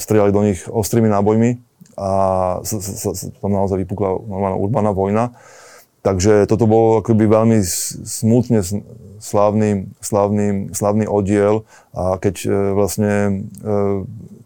[0.00, 1.60] strieľali do nich ostrými nábojmi
[2.00, 2.10] a
[2.64, 5.36] s, s, s, tam naozaj vypukla normálna urbaná vojna.
[6.00, 7.58] Takže toto bol akoby veľmi
[8.08, 8.64] smutne
[9.20, 13.32] slávny, slávny, slávny oddiel a keď e, vlastne e,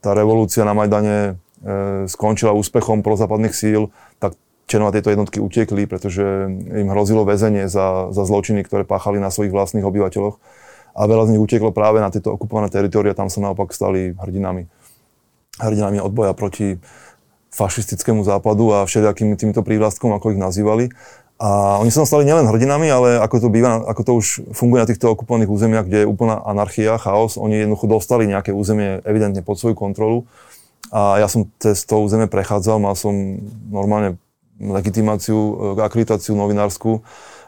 [0.03, 1.33] tá revolúcia na Majdane e,
[2.11, 4.35] skončila úspechom prozápadných síl, tak
[4.67, 9.55] členova tejto jednotky utekli, pretože im hrozilo väzenie za, za zločiny, ktoré páchali na svojich
[9.55, 10.37] vlastných obyvateľoch.
[10.95, 14.67] A veľa z nich uteklo práve na tieto okupované teritoria, tam sa naopak stali hrdinami.
[15.63, 16.83] Hrdinami odboja proti
[17.55, 20.91] fašistickému západu a všelijakým týmto prívlastkom, ako ich nazývali.
[21.35, 24.87] A oni sa tam stali nielen hrdinami, ale ako to býva, ako to už funguje
[24.87, 29.43] na týchto okupovaných územiach, kde je úplná anarchia, chaos, oni jednoducho dostali nejaké územie evidentne
[29.43, 30.31] pod svoju kontrolu.
[30.95, 33.11] A ja som cez to územie prechádzal, mal som
[33.67, 34.15] normálne
[34.63, 37.03] legitimáciu, akreditáciu novinárskú.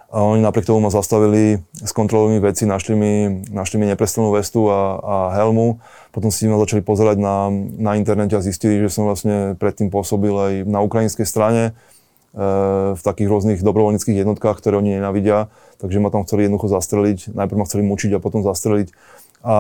[0.07, 4.70] A oni napriek tomu ma zastavili s kontrolami veci, našli mi, našli mi neprestranú vestu
[4.70, 5.83] a, a helmu.
[6.14, 10.31] Potom si ma začali pozerať na, na internete a zistili, že som vlastne predtým pôsobil
[10.31, 11.75] aj na ukrajinskej strane
[12.37, 15.49] v takých rôznych dobrovoľníckých jednotkách, ktoré oni nenavidia,
[15.81, 18.92] takže ma tam chceli jednoducho zastreliť, najprv ma chceli mučiť a potom zastreliť.
[19.40, 19.57] A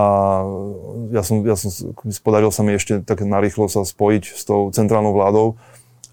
[1.14, 1.72] ja som, ja som,
[2.20, 5.56] podaril sa mi ešte tak narýchlo sa spojiť s tou centrálnou vládou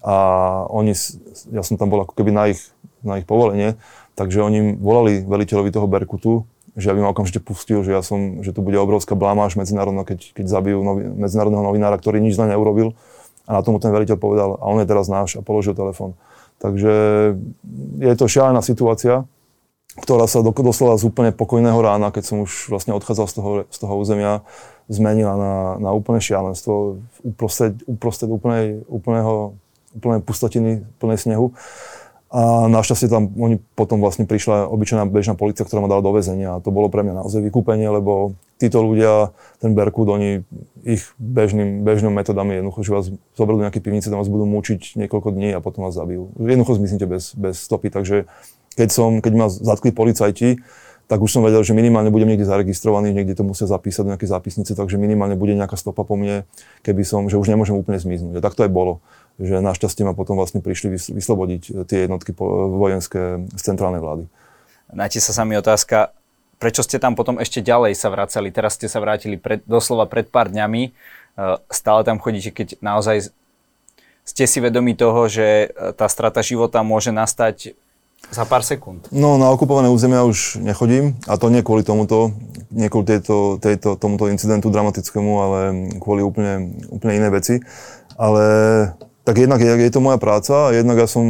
[0.00, 0.16] a
[0.72, 0.96] oni,
[1.52, 2.72] ja som tam bol ako keby na ich,
[3.04, 3.76] na ich povolenie,
[4.16, 6.48] takže oni volali veliteľovi toho Berkutu,
[6.80, 10.32] že aby ma okamžite pustil, že, ja som, že tu bude obrovská blamáž medzinárodná, keď,
[10.32, 12.96] keď zabijú novi, medzinárodného novinára, ktorý nič za neurobil.
[13.44, 16.16] A na tomu ten veliteľ povedal, a on je teraz náš a položil telefón.
[16.64, 16.92] Takže
[18.00, 19.28] je to šialená situácia,
[20.00, 23.78] ktorá sa doslova z úplne pokojného rána, keď som už vlastne odchádzal z toho, z
[23.84, 24.40] toho územia,
[24.88, 29.60] zmenila na, na úplné šialenstvo, uprostred, uprostred úplnej, úplného,
[29.92, 31.52] úplnej pustotiny, plnej snehu.
[32.34, 36.58] A našťastie tam oni potom vlastne prišla obyčajná bežná policia, ktorá ma dala do väzenia
[36.58, 39.30] a to bolo pre mňa naozaj vykúpenie, lebo títo ľudia,
[39.62, 40.42] ten Berkut, oni
[40.82, 43.06] ich bežným, bežným metodami jednoducho, že vás
[43.38, 46.34] zoberú do nejakej pivnice, tam vás budú mučiť niekoľko dní a potom vás zabijú.
[46.34, 48.26] Jednoducho zmiznite bez, bez stopy, takže
[48.74, 50.58] keď, som, keď ma zatkli policajti,
[51.06, 54.26] tak už som vedel, že minimálne budem niekde zaregistrovaný, niekde to musia zapísať do nejaké
[54.26, 56.48] zápisnice, takže minimálne bude nejaká stopa po mne,
[56.80, 58.40] keby som, že už nemôžem úplne zmiznúť.
[58.40, 59.04] A tak to aj bolo
[59.38, 62.38] že našťastie ma potom vlastne prišli vyslobodiť eh, tie jednotky eh,
[62.70, 64.24] vojenské z centrálnej vlády.
[64.94, 66.14] Náti sa sami otázka,
[66.62, 68.54] prečo ste tam potom ešte ďalej sa vracali?
[68.54, 70.82] Teraz ste sa vrátili pred, doslova pred pár dňami.
[70.86, 73.34] Eh, stále tam chodíte, keď naozaj
[74.24, 75.68] ste si vedomi toho, že
[76.00, 77.76] tá strata života môže nastať
[78.32, 79.04] Za pár sekúnd.
[79.12, 82.32] No, na okupované územia už nechodím a to nie kvôli tomuto,
[82.72, 85.58] nie kvôli tejto, tejto, tomuto incidentu dramatickému, ale
[86.00, 87.60] kvôli úplne, úplne iné veci.
[88.16, 88.44] Ale
[89.24, 91.24] tak jednak je, je to moja práca a jednak ja som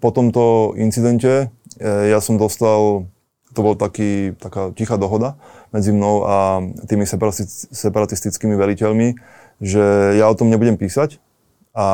[0.00, 3.04] po tomto incidente, e, ja som dostal,
[3.52, 5.36] to bol taký, taká tichá dohoda
[5.72, 7.04] medzi mnou a tými
[7.72, 9.20] separatistickými veliteľmi,
[9.60, 11.20] že ja o tom nebudem písať
[11.76, 11.86] a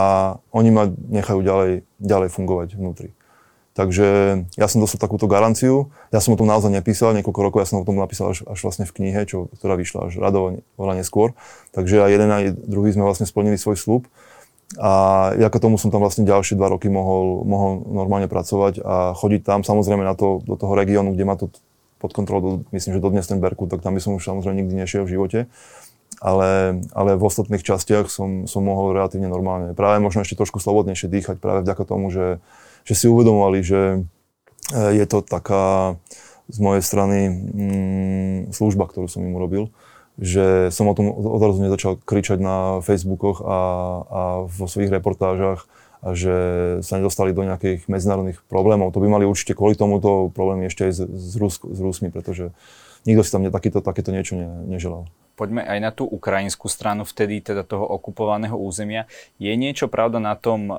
[0.55, 3.11] oni ma nechajú ďalej, ďalej fungovať vnútri.
[3.73, 4.09] Takže
[4.53, 5.89] ja som dostal takúto garanciu.
[6.13, 8.59] Ja som o tom naozaj nepísal, niekoľko rokov ja som o tom napísal až, až
[8.61, 11.33] vlastne v knihe, čo, ktorá vyšla až radovo oveľa neskôr.
[11.73, 14.03] Takže aj jeden aj druhý sme vlastne splnili svoj slub.
[14.81, 14.91] A
[15.37, 19.61] ako tomu som tam vlastne ďalšie dva roky mohol, mohol normálne pracovať a chodiť tam
[19.67, 21.53] samozrejme na to, do toho regiónu, kde má to
[22.01, 24.75] pod kontrolou, myslím, že do dnes ten Berku, tak tam by som už samozrejme nikdy
[24.75, 25.41] nešiel v živote.
[26.23, 29.75] Ale, ale v ostatných častiach som, som mohol relatívne normálne.
[29.75, 32.39] Práve možno ešte trošku slobodnejšie dýchať práve vďaka tomu, že,
[32.87, 33.99] že si uvedomovali, že e,
[35.03, 35.99] je to taká
[36.53, 39.73] z mojej strany mm, služba, ktorú som im urobil,
[40.23, 43.59] že som o tom odrazu nezačal kričať na Facebookoch a,
[44.07, 45.67] a vo svojich reportážach
[46.03, 46.35] a že
[46.83, 48.95] sa nedostali do nejakých medzinárodných problémov.
[48.95, 52.55] To by mali určite kvôli tomuto problémy ešte aj s, s, Rus, s Rusmi, pretože
[53.09, 55.09] nikto si tam takýto, takéto niečo ne, neželal
[55.43, 59.09] poďme aj na tú ukrajinskú stranu vtedy teda toho okupovaného územia.
[59.43, 60.77] Je niečo pravda na tom uh,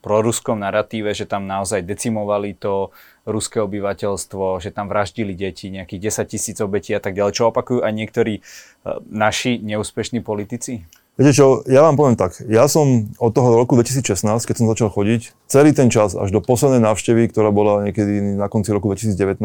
[0.00, 2.94] proruskom narratíve, že tam naozaj decimovali to
[3.28, 7.82] ruské obyvateľstvo, že tam vraždili deti, nejakých 10 tisíc obetí a tak ďalej, čo opakujú
[7.82, 10.86] aj niektorí uh, naši neúspešní politici?
[11.16, 14.92] Viete čo, ja vám poviem tak, ja som od toho roku 2016, keď som začal
[14.92, 19.40] chodiť, celý ten čas až do poslednej návštevy, ktorá bola niekedy na konci roku 2019,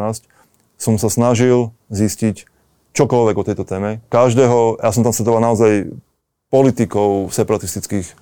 [0.81, 2.49] som sa snažil zistiť,
[2.97, 4.01] čokoľvek o tejto téme.
[4.09, 5.93] Každého, ja som tam stredoval naozaj
[6.51, 8.13] politikov, separatistických e,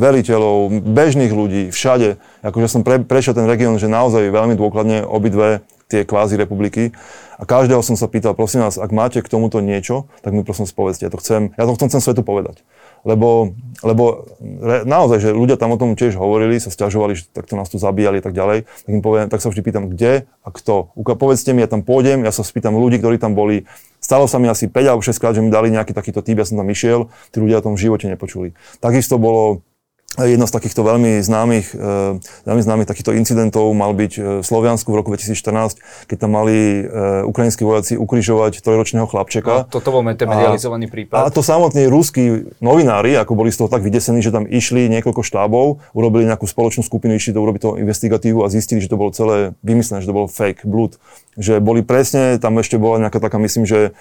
[0.00, 2.16] veliteľov, bežných ľudí, všade.
[2.40, 6.96] Akože som pre, prešiel ten región, že naozaj veľmi dôkladne obidve tie kvázi republiky.
[7.36, 10.64] A každého som sa pýtal, prosím vás, ak máte k tomuto niečo, tak mi prosím
[10.64, 11.04] spovedzte.
[11.04, 12.64] Ja to chcem, ja to chcem svetu povedať
[13.08, 14.28] lebo, lebo
[14.84, 18.20] naozaj, že ľudia tam o tom tiež hovorili, sa stiažovali, že takto nás tu zabíjali
[18.20, 20.92] a tak ďalej, tak im poviem, tak sa vždy pýtam, kde a kto.
[20.92, 23.64] Uka, povedzte mi, ja tam pôjdem, ja sa spýtam ľudí, ktorí tam boli.
[24.04, 26.44] Stalo sa mi asi 5 alebo 6 krát, že mi dali nejaký takýto typ, ja
[26.44, 28.52] som tam išiel, tí ľudia o tom v živote nepočuli.
[28.84, 29.64] Takisto bolo
[30.16, 32.18] Jedno z takýchto veľmi známych, e,
[32.48, 36.80] veľmi známych takýchto incidentov mal byť e, v Sloviansku v roku 2014, keď tam mali
[36.80, 39.68] e, ukrajinskí vojaci ukrižovať trojročného chlapčeka.
[39.68, 41.12] No, toto bol medializovaný prípad.
[41.12, 45.20] A to samotní ruskí novinári, ako boli z toho tak vydesení, že tam išli niekoľko
[45.20, 49.12] štábov, urobili nejakú spoločnú skupinu, išli to urobiť toho investigatívu a zistili, že to bolo
[49.12, 50.96] celé vymyslené, že to bolo fake, blud.
[51.36, 53.92] Že boli presne, tam ešte bola nejaká taká, myslím, že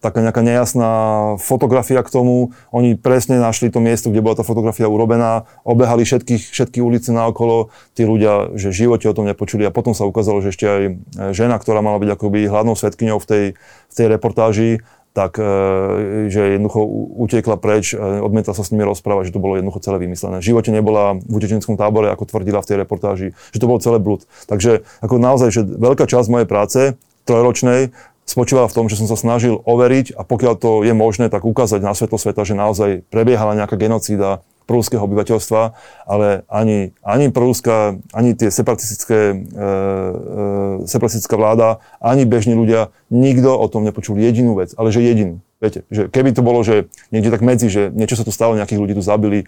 [0.00, 0.92] taká nejaká nejasná
[1.36, 2.56] fotografia k tomu.
[2.72, 7.68] Oni presne našli to miesto, kde bola tá fotografia urobená, obehali všetkých, všetky ulice naokolo,
[7.92, 10.82] tí ľudia, že v živote o tom nepočuli a potom sa ukázalo, že ešte aj
[11.36, 14.70] žena, ktorá mala byť akoby hlavnou svetkyňou v tej, v tej reportáži,
[15.12, 15.44] tak e,
[16.32, 16.80] že jednoducho
[17.20, 20.40] utiekla preč, e, odmietla sa s nimi rozprávať, že to bolo jednoducho celé vymyslené.
[20.40, 24.00] V živote nebola v utečenskom tábore, ako tvrdila v tej reportáži, že to bolo celé
[24.00, 24.24] blud.
[24.48, 26.80] Takže ako naozaj, že veľká časť mojej práce
[27.28, 31.42] trojročnej spočívala v tom, že som sa snažil overiť a pokiaľ to je možné, tak
[31.44, 35.74] ukázať na svetlo sveta, že naozaj prebiehala nejaká genocída prúského obyvateľstva,
[36.06, 43.52] ale ani, ani prúska, ani tie separatistické, e, e, separatistická vláda, ani bežní ľudia, nikto
[43.58, 45.42] o tom nepočul jedinú vec, ale že jedinú.
[45.58, 48.82] Viete, že keby to bolo, že niekde tak medzi, že niečo sa tu stalo, nejakých
[48.82, 49.46] ľudí tu zabili,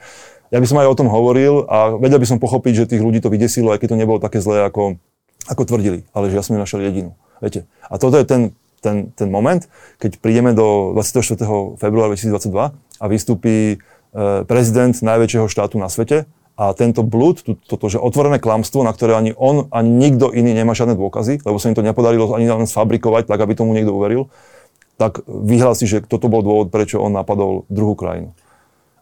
[0.54, 3.18] ja by som aj o tom hovoril a vedel by som pochopiť, že tých ľudí
[3.18, 5.02] to vydesilo, aj keď to nebolo také zlé, ako,
[5.50, 7.18] ako tvrdili, ale že ja som nenašiel jedinú.
[7.42, 7.66] Viete.
[7.90, 8.54] A toto je ten
[8.84, 9.64] ten, ten moment,
[9.96, 11.40] keď prídeme do 24.
[11.80, 13.76] februára 2022 a vystúpi e,
[14.44, 19.32] prezident najväčšieho štátu na svete a tento blúd, toto, že otvorené klamstvo, na ktoré ani
[19.34, 23.26] on, ani nikto iný nemá žiadne dôkazy, lebo sa im to nepodarilo ani len sfabrikovať,
[23.26, 24.30] tak aby tomu niekto uveril,
[24.94, 28.30] tak vyhlási, že toto bol dôvod, prečo on napadol druhú krajinu.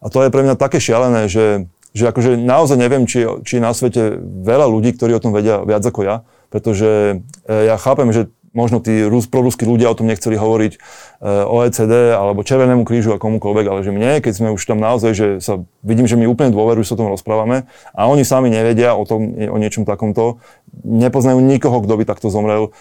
[0.00, 3.62] A to je pre mňa také šialené, že, že akože naozaj neviem, či, či je
[3.62, 6.16] na svete veľa ľudí, ktorí o tom vedia viac ako ja,
[6.48, 10.78] pretože e, ja chápem, že možno tí rus, proruskí ľudia o tom nechceli hovoriť e,
[11.48, 15.26] OECD alebo Červenému krížu a komukoľvek, ale že mne, keď sme už tam naozaj, že
[15.40, 17.64] sa vidím, že mi úplne dôverujú, že sa o tom rozprávame
[17.96, 20.40] a oni sami nevedia o tom, o niečom takomto,
[20.84, 22.72] nepoznajú nikoho, kto by takto zomrel,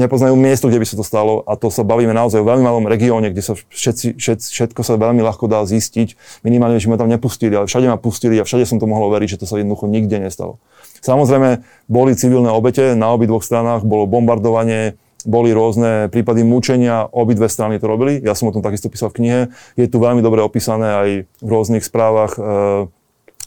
[0.00, 2.84] nepoznajú miesto, kde by sa to stalo a to sa bavíme naozaj o veľmi malom
[2.88, 6.16] regióne, kde sa všetci, všet, všetko sa veľmi ľahko dá zistiť.
[6.44, 9.36] Minimálne, že ma tam nepustili, ale všade ma pustili a všade som to mohol veriť,
[9.36, 10.60] že to sa jednoducho nikde nestalo.
[11.00, 17.76] Samozrejme, boli civilné obete, na obidvoch stranách bolo bombardovanie, boli rôzne prípady mučenia, obidve strany
[17.76, 18.20] to robili.
[18.20, 19.40] Ja som o tom takisto písal v knihe.
[19.76, 21.08] Je tu veľmi dobre opísané aj
[21.44, 22.40] v rôznych správach e,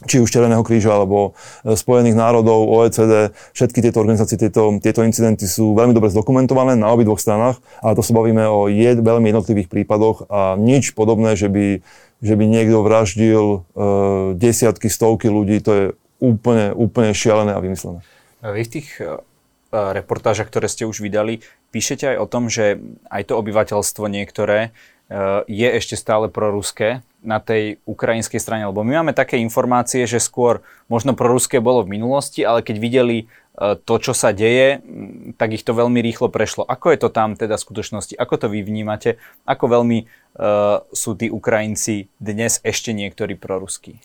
[0.06, 5.46] či už Červeného kríža alebo e, Spojených národov, OECD, všetky tieto organizácie, tieto, tieto incidenty
[5.50, 9.70] sú veľmi dobre zdokumentované na obidvoch stranách, ale to sa bavíme o jed, veľmi jednotlivých
[9.70, 11.82] prípadoch a nič podobné, že by,
[12.22, 13.58] že by niekto vraždil e,
[14.38, 15.84] desiatky, stovky ľudí, to je
[16.24, 18.00] úplne, úplne šialené a vymyslené.
[18.40, 19.20] Vy v tých e,
[19.72, 22.80] reportážach, ktoré ste už vydali, píšete aj o tom, že
[23.12, 24.72] aj to obyvateľstvo niektoré
[25.44, 28.68] je ešte stále proruské, na tej ukrajinskej strane?
[28.68, 30.60] Lebo my máme také informácie, že skôr
[30.92, 33.26] možno proruské bolo v minulosti, ale keď videli e,
[33.80, 34.84] to, čo sa deje,
[35.40, 36.68] tak ich to veľmi rýchlo prešlo.
[36.68, 38.14] Ako je to tam teda v skutočnosti?
[38.14, 39.16] Ako to vy vnímate?
[39.48, 43.98] Ako veľmi uh, sú tí Ukrajinci dnes ešte niektorí proruskí?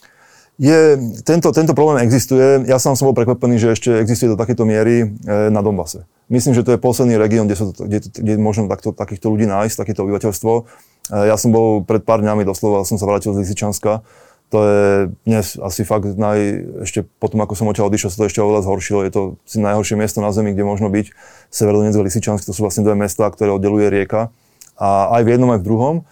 [0.60, 2.67] Je, tento, tento problém existuje.
[2.67, 6.04] Ja sám som bol prekvapený, že ešte existuje do takéto miery e, na Donbase.
[6.28, 10.04] Myslím, že to je posledný región, kde, kde, kde môžeme takto, takýchto ľudí nájsť, takéto
[10.04, 10.52] obyvateľstvo.
[10.52, 10.63] E,
[11.32, 14.04] ja som bol pred pár dňami, doslova som sa vrátil z Lisičanska.
[14.52, 14.84] To je
[15.24, 16.38] dnes asi fakt naj,
[16.84, 19.00] ešte potom, ako som odtiaľ odišiel, sa to ešte oveľa zhoršilo.
[19.08, 21.15] Je to si najhoršie miesto na Zemi, kde možno byť.
[21.56, 24.28] Severodonetsk a Lisičansk, to sú vlastne dve mesta, ktoré oddeluje rieka.
[24.76, 26.04] A aj v jednom, aj v druhom e,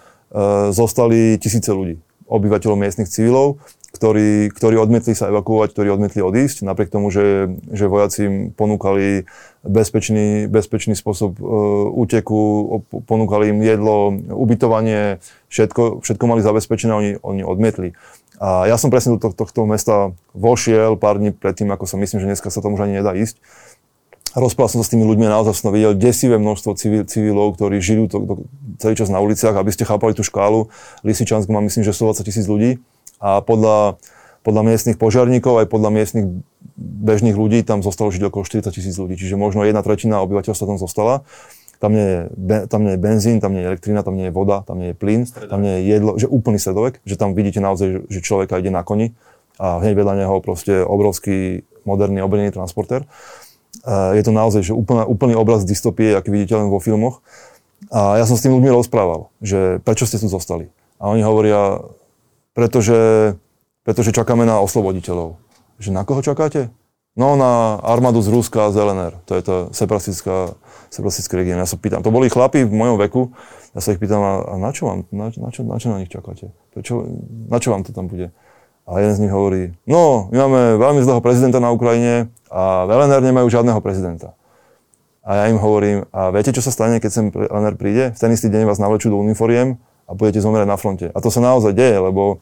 [0.71, 1.99] zostali tisíce ľudí,
[2.31, 7.87] obyvateľov miestnych civilov, ktorí, ktorí odmietli sa evakuovať, ktorí odmietli odísť, napriek tomu, že, že
[7.87, 9.25] vojaci im ponúkali
[9.63, 11.43] bezpečný, bezpečný spôsob e,
[11.95, 12.39] úteku,
[13.07, 17.95] ponúkali im jedlo, ubytovanie, všetko, všetko mali zabezpečené, oni, oni odmietli.
[18.37, 22.21] A ja som presne do tohto, tohto mesta vošiel pár dní predtým, ako sa myslím,
[22.21, 23.39] že dneska sa tomu už ani nedá ísť.
[24.37, 28.05] Rozprával som sa s tými ľuďmi, naozaj som videl desivé množstvo civil, civilov, ktorí žijú
[28.05, 28.33] to, to,
[28.77, 30.69] celý čas na uliciach, aby ste chápali tú škálu.
[31.01, 32.77] Lisičansk má myslím, že 120 tisíc ľudí
[33.17, 33.97] a podľa,
[34.45, 36.25] podľa miestnych požiarníkov, aj podľa miestnych
[36.77, 40.79] bežných ľudí tam zostalo žiť okolo 40 tisíc ľudí, čiže možno jedna tretina obyvateľstva tam
[40.79, 41.25] zostala.
[41.77, 44.65] Tam nie, je, tam nie je benzín, tam nie je elektrina, tam nie je voda,
[44.65, 45.49] tam nie je plyn, stredovek.
[45.53, 48.81] tam nie je jedlo, že úplný stredovek, že tam vidíte naozaj, že človeka ide na
[48.81, 49.13] koni
[49.61, 53.05] a hneď vedľa neho proste obrovský moderný obrnený transporter.
[53.87, 57.21] Je to naozaj že úplný, úplný obraz dystopie, aký vidíte len vo filmoch.
[57.93, 60.73] A ja som s tými ľuďmi rozprával, že prečo ste tu zostali.
[60.97, 61.85] A oni hovoria,
[62.57, 62.99] pretože,
[63.85, 65.37] pretože čakáme na osloboditeľov.
[65.77, 66.73] Že na koho čakáte?
[67.13, 69.13] No na armádu z Ruska a z LNR.
[69.29, 70.57] To je to separatistická,
[70.89, 71.61] separatistický región.
[71.61, 73.29] Ja sa pýtam, to boli chlapi v mojom veku,
[73.77, 76.01] ja sa ich pýtam, a, a na, čo vám, na, na, čo, na čo na
[76.01, 76.49] nich čakáte?
[76.73, 77.05] Prečo,
[77.45, 78.33] na čo vám to tam bude?
[78.89, 82.89] A jeden z nich hovorí, no, my máme veľmi zlého prezidenta na Ukrajine a v
[82.89, 84.33] LNR nemajú žiadneho prezidenta.
[85.21, 88.15] A ja im hovorím, a viete, čo sa stane, keď sem LNR príde?
[88.15, 91.11] V ten istý deň vás navlečú do uniforiem a budete zomierať na fronte.
[91.11, 92.39] A to sa naozaj deje, lebo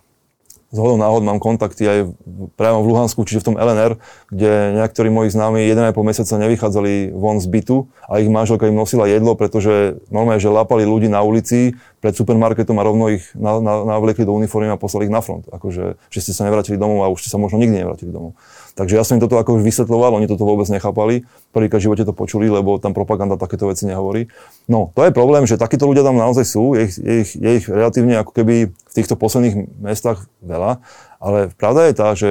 [0.75, 2.11] z náhod mám kontakty aj
[2.59, 3.95] priamo v Luhansku, čiže v tom LNR,
[4.27, 9.07] kde niektorí moji známi 1,5 mesiaca nevychádzali von z bytu a ich manželka im nosila
[9.07, 14.35] jedlo, pretože normálne, že lápali ľudí na ulici pred supermarketom a rovno ich navliekli do
[14.35, 15.47] uniformy a poslali ich na front.
[15.49, 18.35] Akože, že ste sa nevrátili domov a už ste sa možno nikdy nevrátili domov.
[18.75, 21.23] Takže ja som im toto ako už vysvetloval, oni toto vôbec nechápali.
[21.55, 24.27] Prvýkrát v živote to počuli, lebo tam propaganda takéto veci nehovorí.
[24.67, 27.51] No, to je problém, že takíto ľudia tam naozaj sú, je ich, je ich, je
[27.63, 30.83] ich relatívne ako keby v týchto posledných mestách veľa,
[31.23, 32.29] ale pravda je tá, že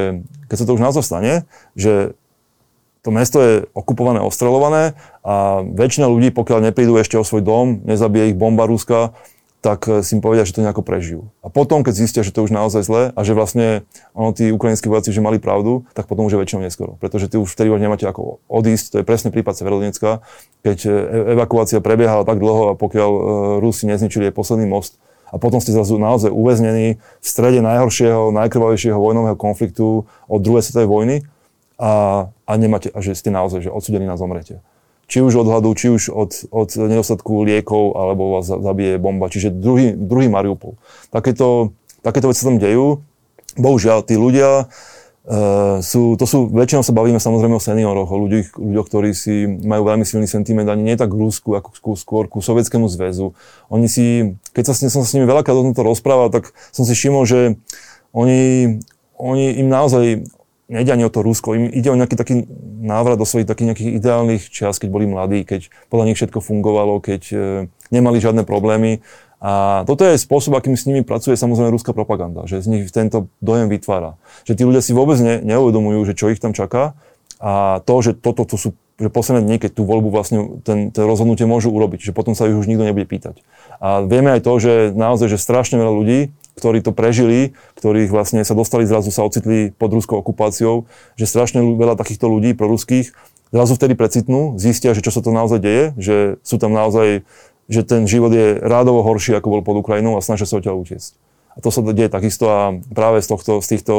[0.53, 1.35] keď sa to už naozaj stane,
[1.73, 2.13] že
[3.05, 8.33] to mesto je okupované, ostrelované a väčšina ľudí, pokiaľ neprídu ešte o svoj dom, nezabije
[8.33, 9.13] ich bomba Ruska,
[9.65, 11.33] tak eh, si im povedia, že to nejako prežijú.
[11.41, 14.93] A potom, keď zistia, že to už naozaj zle a že vlastne ono, tí ukrajinskí
[14.93, 17.01] vojaci, že mali pravdu, tak potom už je väčšinou neskoro.
[17.01, 18.85] Pretože ty už vtedy už nemáte ako odísť.
[18.93, 20.21] To je presne prípad Severodonecka,
[20.61, 23.23] keď eh, e- evakuácia prebiehala tak dlho a pokiaľ uh,
[23.65, 25.01] Rusi nezničili aj posledný most,
[25.33, 30.87] a potom ste zrazu naozaj uväznení v strede najhoršieho, najkrvavejšieho vojnového konfliktu od druhej svetovej
[30.87, 31.17] vojny
[31.75, 34.63] a, a nemáte, a že ste naozaj že odsudení na zomrete
[35.05, 39.29] či už od hladu, či už od, od nedostatku liekov, alebo vás zabije bomba.
[39.29, 40.81] Čiže druhý, druhý Mariupol.
[41.13, 43.05] Takéto, takéto veci sa tam dejú.
[43.55, 48.59] Bohužiaľ, tí ľudia uh, sú, to sú, väčšinou sa bavíme samozrejme o senioroch, o ľuďoch,
[48.59, 52.43] ľuďoch, ktorí si majú veľmi silný sentiment, ani nie tak k Rusku, ako skôr ku
[52.43, 53.39] Sovietskému zväzu.
[53.71, 56.99] Oni si, keď sa, som sa s nimi veľakrát o tomto rozprával, tak som si
[56.99, 57.61] všimol, že
[58.11, 58.83] oni,
[59.15, 60.27] oni im naozaj
[60.69, 62.49] nejde ani o to Rusko, im ide o nejaký taký
[62.81, 67.01] návrat do svojich takých nejakých ideálnych čas, keď boli mladí, keď podľa nich všetko fungovalo,
[67.05, 67.37] keď e,
[67.93, 69.05] nemali žiadne problémy.
[69.45, 73.29] A toto je spôsob, akým s nimi pracuje samozrejme ruská propaganda, že z nich tento
[73.45, 74.17] dojem vytvára.
[74.49, 76.97] Že tí ľudia si vôbec ne, neuvedomujú, že čo ich tam čaká
[77.45, 81.03] a to, že toto to sú že posledné dni, keď tú voľbu vlastne ten, ten
[81.03, 83.43] rozhodnutie môžu urobiť, že potom sa ich už nikto nebude pýtať.
[83.83, 86.21] A vieme aj to, že naozaj, že strašne veľa ľudí
[86.55, 90.87] ktorí to prežili, ktorých vlastne sa dostali, zrazu sa ocitli pod ruskou okupáciou,
[91.19, 93.11] že strašne veľa takýchto ľudí proruských
[93.55, 97.23] zrazu vtedy precitnú, zistia, že čo sa to naozaj deje, že sú tam naozaj,
[97.71, 101.15] že ten život je rádovo horší, ako bol pod Ukrajinou a snažia sa odtiaľ utiecť.
[101.55, 103.95] A to sa deje takisto a práve z, tohto, z týchto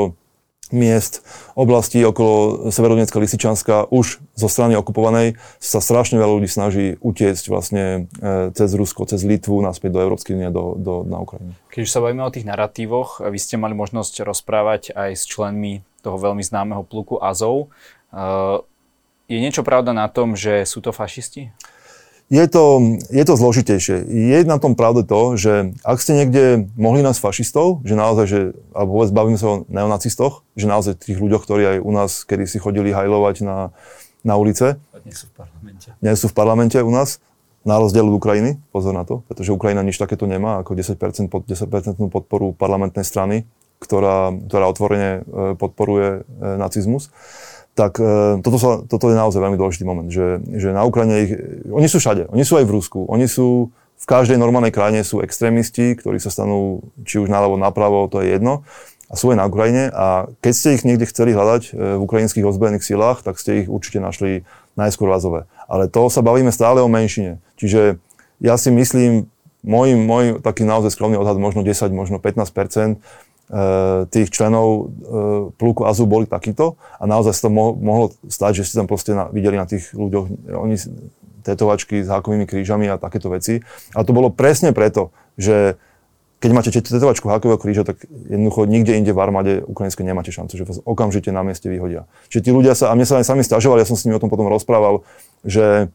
[0.73, 1.21] miest,
[1.53, 8.09] oblastí okolo Severodonecka, Lisičanska už zo strany okupovanej sa strašne veľa ľudí snaží utiecť vlastne
[8.17, 11.53] e, cez Rusko, cez Litvu, naspäť do Európskej únie, do, do, na Ukrajinu.
[11.69, 15.85] Keď už sa bavíme o tých narratívoch, vy ste mali možnosť rozprávať aj s členmi
[16.01, 17.69] toho veľmi známeho pluku Azov.
[18.09, 18.65] E,
[19.29, 21.53] je niečo pravda na tom, že sú to fašisti?
[22.25, 24.01] Je to, je to zložitejšie.
[24.09, 28.41] Je na tom pravde to, že ak ste niekde mohli nás fašistov, že naozaj, že,
[28.73, 32.49] alebo vôbec bavíme sa o neonacistoch, že naozaj tých ľuďoch, ktorí aj u nás kedy
[32.49, 33.69] si chodili hajlovať na,
[34.25, 34.81] na ulice.
[35.05, 35.87] Nie sú v parlamente.
[36.01, 37.21] Nie sú v parlamente u nás,
[37.65, 41.49] na rozdiel od Ukrajiny, pozor na to, pretože Ukrajina nič takéto nemá, ako 10%, pod,
[41.49, 43.49] 10% podporu parlamentnej strany,
[43.81, 45.21] ktorá, ktorá otvorene e,
[45.57, 47.09] podporuje e, nacizmus
[47.75, 51.31] tak e, toto, sa, toto je naozaj veľmi dôležitý moment, že, že na Ukrajine ich,
[51.67, 55.19] oni sú všade, oni sú aj v Rusku, oni sú v každej normálnej krajine sú
[55.19, 58.63] extrémisti, ktorí sa stanú či už naľavo, napravo, to je jedno,
[59.11, 62.47] a sú aj na Ukrajine a keď ste ich niekde chceli hľadať e, v ukrajinských
[62.47, 64.47] ozbrojených silách, tak ste ich určite našli
[64.79, 65.45] najskôr vazové.
[65.67, 67.43] Ale to sa bavíme stále o menšine.
[67.59, 67.99] Čiže
[68.39, 69.27] ja si myslím,
[69.61, 72.97] môj, môj taký naozaj skromný odhad, možno 10, možno 15 E,
[74.09, 74.83] tých členov e,
[75.53, 79.53] pluku Azu boli takíto a naozaj sa to mohlo stať, že si tam proste videli
[79.53, 80.75] na tých ľuďoch, oni
[81.45, 83.61] tetovačky s hákovými krížami a takéto veci.
[83.93, 85.77] A to bolo presne preto, že
[86.41, 90.65] keď máte tetovačku hákového kríža, tak jednoducho nikde inde v armáde ukrajinskej nemáte šancu, že
[90.65, 92.09] vás okamžite na mieste vyhodia.
[92.33, 94.21] Čiže tí ľudia sa, a mne sa aj sami stiažovali, ja som s nimi o
[94.21, 95.05] tom potom rozprával,
[95.45, 95.93] že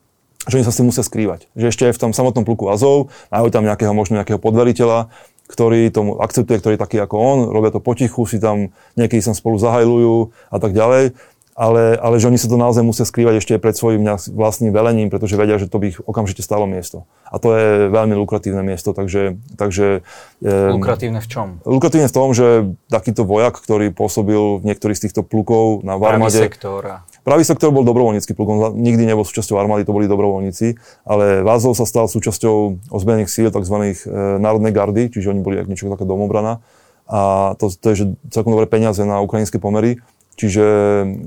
[0.49, 1.53] že oni sa s tým musia skrývať.
[1.53, 5.13] Že ešte aj v tom samotnom pluku Azov majú tam nejakého, možno nejakého podveriteľa,
[5.51, 9.35] ktorý tomu akceptuje, ktorý je taký ako on, robia to potichu, si tam niekedy sa
[9.35, 11.19] spolu zahajlujú a tak ďalej.
[11.61, 14.01] Ale, ale že oni sa to naozaj musia skrývať ešte pred svojim
[14.33, 17.05] vlastným velením, pretože vedia, že to by ich okamžite stalo miesto.
[17.29, 19.37] A to je veľmi lukratívne miesto, takže...
[19.61, 20.01] takže
[20.41, 21.61] lukratívne v čom?
[21.69, 26.33] Lukratívne v tom, že takýto vojak, ktorý pôsobil v niektorých z týchto plukov na armáde...
[26.33, 27.05] sektor.
[27.21, 31.77] Pravý sektor bol dobrovoľnícky pluk, on nikdy nebol súčasťou armády, to boli dobrovoľníci, ale Vázov
[31.77, 33.77] sa stal súčasťou ozbrojených síl tzv.
[33.77, 33.95] E,
[34.41, 36.65] národnej gardy, čiže oni boli ako niečo taká domobrana.
[37.11, 39.99] A to, to je že celkom dobré peniaze na ukrajinské pomery,
[40.39, 40.65] čiže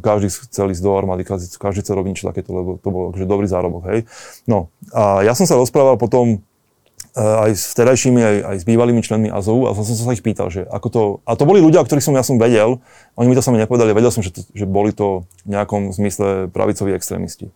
[0.02, 3.26] každý chcel ísť do armády, každý, každý chcel robiť niečo takéto, lebo to bol akože
[3.28, 4.00] dobrý zárobok, hej.
[4.50, 6.42] No a ja som sa rozprával potom
[7.14, 10.66] aj s vtedajšími, aj, aj s bývalými členmi Azovu a som sa ich pýtal, že
[10.66, 11.02] ako to...
[11.30, 12.82] A to boli ľudia, o ktorých som ja som vedel,
[13.14, 16.50] oni mi to sami nepovedali, vedel som, že, to, že boli to v nejakom zmysle
[16.50, 17.54] pravicoví extrémisti.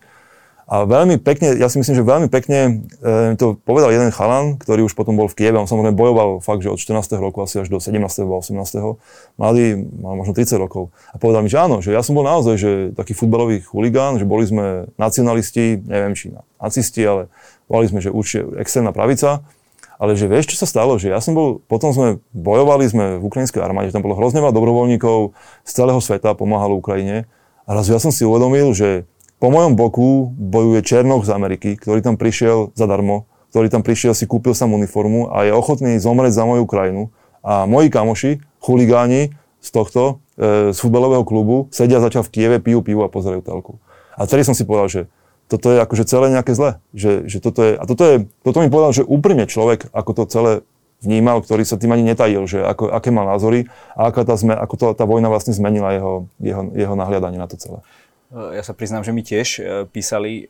[0.68, 4.84] A veľmi pekne, ja si myslím, že veľmi pekne e, to povedal jeden chalan, ktorý
[4.84, 7.08] už potom bol v Kieve, on samozrejme bojoval fakt, že od 14.
[7.24, 7.96] roku asi až do 17.
[7.96, 9.00] alebo 18.
[9.40, 10.92] Mladý, mal možno 30 rokov.
[11.16, 14.28] A povedal mi, že áno, že ja som bol naozaj že taký futbalový chuligán, že
[14.28, 17.32] boli sme nacionalisti, neviem či nacisti, ale
[17.72, 19.48] volali sme, že určite extrémna pravica,
[19.96, 23.24] ale že vieš, čo sa stalo, že ja som bol, potom sme bojovali sme v
[23.24, 25.32] ukrajinskej armáde, tam bolo hrozne veľa dobrovoľníkov
[25.64, 27.24] z celého sveta, pomáhalo Ukrajine
[27.64, 29.08] a raz ja som si uvedomil, že
[29.38, 34.26] po mojom boku bojuje Černoch z Ameriky, ktorý tam prišiel zadarmo, ktorý tam prišiel, si
[34.26, 37.14] kúpil sam uniformu a je ochotný zomrieť za moju krajinu.
[37.46, 39.32] A moji kamoši, chuligáni
[39.62, 43.80] z tohto, e, z futbalového klubu, sedia začal v Kieve, pijú pivo a pozerajú telku.
[44.18, 45.02] A vtedy som si povedal, že
[45.48, 46.84] toto je akože celé nejaké zle.
[46.92, 50.24] Že, že toto je, a toto, je, toto mi povedal, že úprimne človek, ako to
[50.28, 50.52] celé
[51.00, 54.58] vnímal, ktorý sa tým ani netajil, že ako, aké mal názory a aká tá, zme,
[54.58, 57.86] ako to, tá vojna vlastne zmenila jeho, jeho, jeho nahliadanie na to celé.
[58.28, 60.46] Ja sa priznám, že mi tiež e, písali e,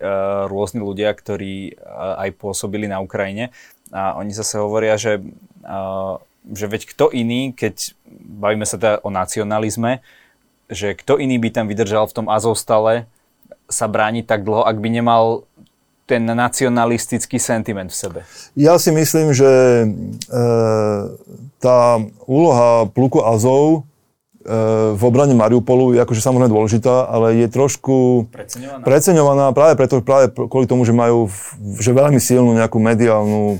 [0.49, 3.53] rôzni ľudia, ktorí aj pôsobili na Ukrajine
[3.93, 5.21] a oni zase hovoria, že,
[6.49, 7.93] že veď kto iný, keď
[8.41, 10.01] bavíme sa teda o nacionalizme,
[10.67, 13.07] že kto iný by tam vydržal v tom Azovstale
[13.71, 15.47] sa brániť tak dlho, ak by nemal
[16.07, 18.19] ten nacionalistický sentiment v sebe?
[18.55, 19.51] Ja si myslím, že
[19.83, 19.87] e,
[21.59, 21.79] tá
[22.25, 23.83] úloha pluku Azov
[24.95, 30.31] v obrane Mariupolu je akože samozrejme dôležitá, ale je trošku preceňovaná, preceňovaná práve preto, práve
[30.31, 31.27] kvôli tomu, že majú
[31.77, 33.59] že veľmi silnú nejakú mediálnu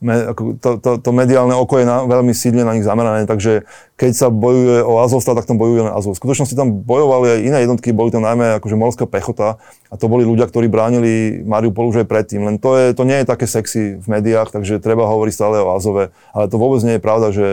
[0.00, 3.68] me, ako to, to, to mediálne oko je na, veľmi sídne na nich zamerané, takže
[4.00, 6.16] keď sa bojuje o Azovstal, tak tam bojuje len Azov.
[6.16, 9.60] V skutočnosti tam bojovali aj iné jednotky, boli tam najmä akože morská pechota
[9.92, 12.48] a to boli ľudia, ktorí bránili Mariupol už aj predtým.
[12.48, 15.76] Len to, je, to nie je také sexy v médiách, takže treba hovoriť stále o
[15.76, 16.16] Azove.
[16.32, 17.46] Ale to vôbec nie je pravda, že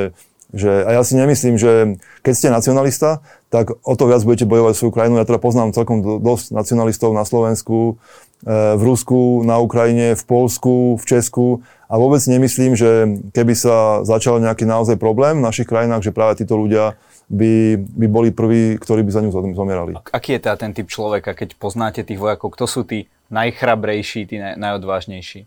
[0.55, 3.19] že, a ja si nemyslím, že keď ste nacionalista,
[3.51, 5.19] tak o to viac budete bojovať svoju krajinu.
[5.19, 7.99] Ja teda poznám celkom dosť nacionalistov na Slovensku,
[8.43, 14.07] e, v Rusku, na Ukrajine, v Polsku, v Česku a vôbec nemyslím, že keby sa
[14.07, 16.95] začal nejaký naozaj problém v našich krajinách, že práve títo ľudia
[17.27, 19.99] by, by boli prví, ktorí by za ňu zomierali.
[20.15, 22.55] Aký je teda ten typ človeka, keď poznáte tých vojakov?
[22.55, 25.43] Kto sú tí najchrabrejší, tí naj, najodvážnejší?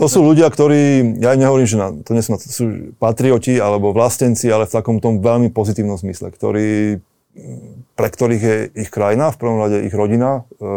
[0.00, 2.64] To sú ľudia, ktorí, ja im nehovorím, že na, to nie sú, to sú
[2.96, 6.98] patrioti alebo vlastenci, ale v takom tom veľmi pozitívnom zmysle, ktorí,
[7.92, 10.72] pre ktorých je ich krajina, v prvom rade ich rodina, e,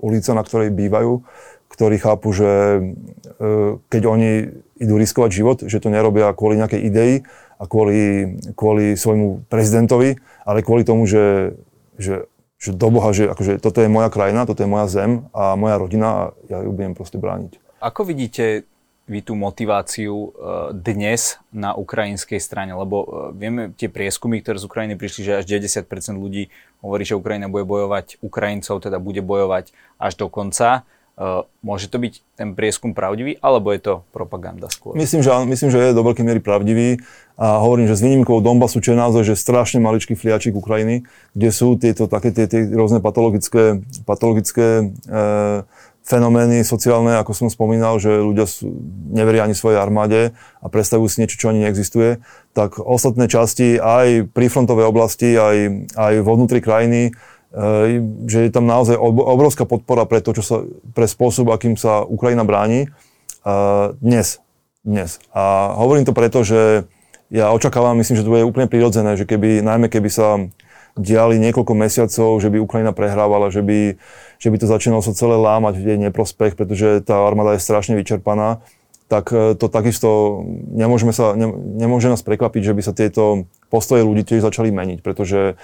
[0.00, 1.20] ulica, na ktorej bývajú,
[1.68, 2.80] ktorí chápu, že e,
[3.92, 4.30] keď oni
[4.80, 7.12] idú riskovať život, že to nerobia kvôli nejakej idei
[7.60, 11.54] a kvôli, kvôli svojmu prezidentovi, ale kvôli tomu, že,
[12.00, 12.26] že,
[12.56, 15.76] že do Boha, že akože toto je moja krajina, toto je moja zem a moja
[15.78, 17.62] rodina a ja ju budem proste brániť.
[17.82, 18.62] Ako vidíte
[19.10, 20.28] vy tú motiváciu e,
[20.70, 22.70] dnes na ukrajinskej strane?
[22.78, 27.18] Lebo e, vieme tie prieskumy, ktoré z Ukrajiny prišli, že až 90% ľudí hovorí, že
[27.18, 30.86] Ukrajina bude bojovať Ukrajincov, teda bude bojovať až do konca.
[31.18, 34.94] E, môže to byť ten prieskum pravdivý, alebo je to propaganda skôr?
[34.94, 37.02] Myslím, že, myslím, že je do veľkej miery pravdivý.
[37.34, 41.02] A hovorím, že s výnimkou Donbasu, čo je naozaj že strašne maličký fliačik Ukrajiny,
[41.34, 45.66] kde sú tieto také tie, tie rôzne patologické, patologické e,
[46.02, 48.74] fenomény sociálne, ako som spomínal, že ľudia sú,
[49.14, 52.18] neveria ani svojej armáde a predstavujú si niečo, čo ani neexistuje,
[52.52, 58.50] tak ostatné časti aj pri frontovej oblasti, aj, aj vo vnútri krajiny, e, že je
[58.50, 60.56] tam naozaj obrovská podpora pre to, čo sa,
[60.90, 63.54] pre spôsob, akým sa Ukrajina bráni e,
[64.02, 64.42] dnes.
[64.82, 65.22] dnes.
[65.30, 66.90] A hovorím to preto, že
[67.32, 70.36] ja očakávam, myslím, že to bude úplne prirodzené, že keby, najmä keby sa
[70.96, 73.96] diali niekoľko mesiacov, že by Ukrajina prehrávala, že by,
[74.36, 77.96] že by to začínalo sa celé lámať v jej neprospech, pretože tá armáda je strašne
[77.96, 78.60] vyčerpaná,
[79.12, 80.40] tak e, to takisto
[80.72, 85.04] nemôžeme sa, ne, nemôže nás prekvapiť, že by sa tieto postoje ľudí tiež začali meniť,
[85.04, 85.60] pretože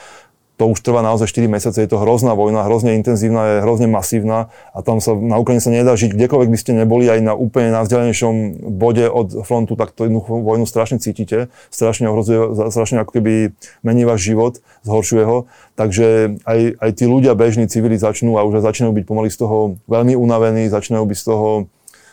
[0.59, 4.51] to už trvá naozaj 4 mesiace, je to hrozná vojna, hrozne intenzívna, je hrozne masívna
[4.75, 7.71] a tam sa na Ukrajine sa nedá žiť, kdekoľvek by ste neboli aj na úplne
[7.79, 13.55] najvzdialenejšom bode od frontu, tak to jednu vojnu strašne cítite, strašne ohrozuje, strašne ako keby
[13.87, 15.47] mení váš život, zhoršuje ho.
[15.79, 19.79] Takže aj, aj tí ľudia, bežní civili začnú a už začínajú byť pomaly z toho
[19.87, 21.49] veľmi unavení, začínajú byť z toho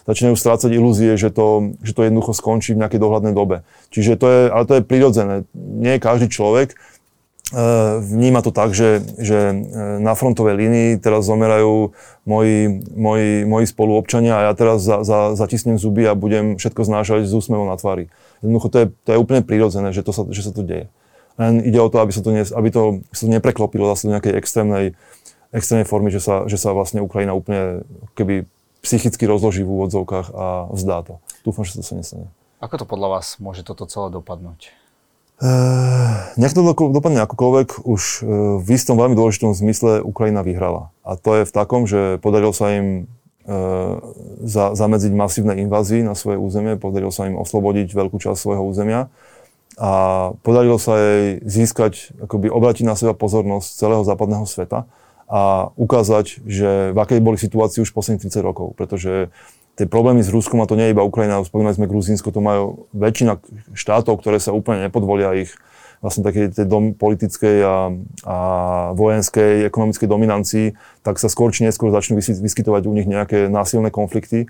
[0.06, 3.66] začínajú strácať ilúzie, že to, že to jednoducho skončí v nejakej dohľadnej dobe.
[3.90, 5.36] Čiže to je, ale to je prirodzené.
[5.58, 6.78] Nie každý človek
[8.04, 9.56] vníma to tak, že, že e,
[10.04, 11.96] na frontovej línii teraz zomerajú
[12.28, 17.24] moji, moji, moji spoluobčania a ja teraz za, za, zatisnem zuby a budem všetko znášať
[17.24, 18.12] s úsmevom na tvári.
[18.44, 20.92] Jednoducho to je, to je úplne prirodzené, že, to sa, že sa to deje.
[21.40, 24.16] Len ide o to, aby sa to, ne, aby to sa to nepreklopilo zase do
[24.16, 24.86] nejakej extrémnej,
[25.56, 27.88] extrémnej formy, že sa, že sa vlastne Ukrajina úplne
[28.20, 28.48] keby
[28.84, 31.14] psychicky rozloží v úvodzovkách a vzdá to.
[31.48, 32.28] Dúfam, že to sa nestane.
[32.60, 34.85] Ako to podľa vás môže toto celé dopadnúť?
[35.36, 38.28] Uh, nech to dopadne akokoľvek, už uh,
[38.64, 40.96] v istom veľmi dôležitom zmysle Ukrajina vyhrala.
[41.04, 43.12] A to je v takom, že podarilo sa im
[43.44, 44.00] uh,
[44.48, 49.12] za, zamedziť masívne invázii na svoje územie, podarilo sa im oslobodiť veľkú časť svojho územia
[49.76, 49.92] a
[50.40, 54.88] podarilo sa jej získať, akoby obratiť na seba pozornosť celého západného sveta
[55.28, 59.34] a ukázať, že v akej boli situácii už posledných 30 rokov, pretože
[59.76, 62.88] tie problémy s Ruskom, a to nie je iba Ukrajina, spomínali sme Gruzínsko, to majú
[62.96, 63.44] väčšina
[63.76, 65.52] štátov, ktoré sa úplne nepodvolia ich
[66.00, 67.76] vlastne také tej dom, politickej a,
[68.28, 68.38] a
[68.94, 70.68] vojenskej, ekonomickej dominancii,
[71.02, 74.46] tak sa skôr či neskôr začnú vyskytovať u nich nejaké násilné konflikty.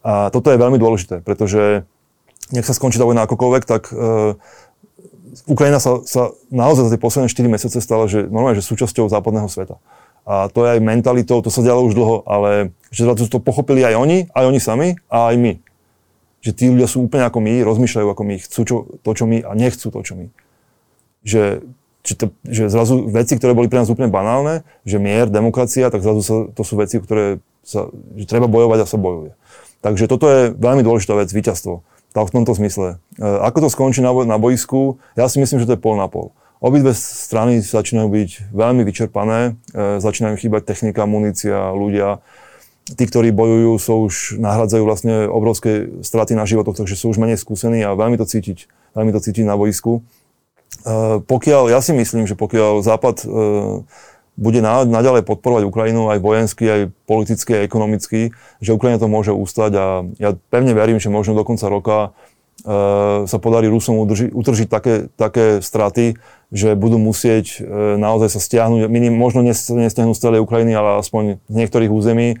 [0.00, 1.84] A toto je veľmi dôležité, pretože
[2.52, 4.36] nech sa skončí tá vojna akokoľvek, tak uh,
[5.44, 9.50] Ukrajina sa, sa naozaj za tie posledné 4 mesiace stala, že normálne, že súčasťou západného
[9.50, 9.76] sveta.
[10.24, 13.94] A to je aj mentalitou, to sa dialo už dlho, ale že to pochopili aj
[14.00, 15.52] oni, aj oni sami a aj my.
[16.40, 19.44] Že tí ľudia sú úplne ako my, rozmýšľajú ako my, chcú čo, to, čo my
[19.44, 20.26] a nechcú to, čo my.
[21.24, 21.44] Že,
[22.04, 26.00] že, to, že zrazu veci, ktoré boli pre nás úplne banálne, že mier, demokracia, tak
[26.00, 29.36] zrazu sa, to sú veci, ktoré sa, že treba bojovať a sa bojuje.
[29.84, 31.84] Takže toto je veľmi dôležitá vec, víťazstvo.
[32.16, 33.02] Tak v tomto zmysle.
[33.20, 36.08] E, ako to skončí na, na boisku, ja si myslím, že to je pol na
[36.08, 36.32] pol.
[36.64, 42.24] Obidve strany začínajú byť veľmi vyčerpané, e, začínajú chýbať technika, munícia, ľudia.
[42.88, 47.36] Tí, ktorí bojujú, sú už, nahradzajú vlastne obrovské straty na životoch, takže sú už menej
[47.36, 48.64] skúsení a veľmi to cítiť,
[48.96, 50.00] veľmi to cítiť na boisku.
[50.00, 53.26] E, pokiaľ, ja si myslím, že pokiaľ Západ e,
[54.40, 58.20] bude naďalej podporovať Ukrajinu aj vojensky, aj politicky, aj ekonomicky,
[58.64, 59.86] že Ukrajina to môže ústať a
[60.16, 62.16] ja pevne verím, že možno do konca roka
[62.64, 66.16] sa podarí Rusom udrži, utržiť také, také straty,
[66.48, 71.44] že budú musieť e, naozaj sa stiahnuť, minim, možno nestiahnuť z celej Ukrajiny, ale aspoň
[71.44, 72.40] z niektorých území,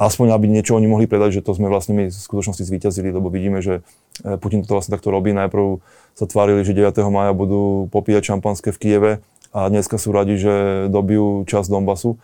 [0.00, 3.28] aspoň aby niečo oni mohli predať, že to sme vlastne my v skutočnosti zvíťazili, lebo
[3.28, 3.84] vidíme, že
[4.24, 5.36] e, Putin to vlastne takto robí.
[5.36, 5.84] Najprv
[6.16, 6.88] sa tvárili, že 9.
[7.12, 9.12] maja budú popíjať šampanské v Kieve
[9.52, 12.16] a dneska sú radi, že dobijú čas Donbasu.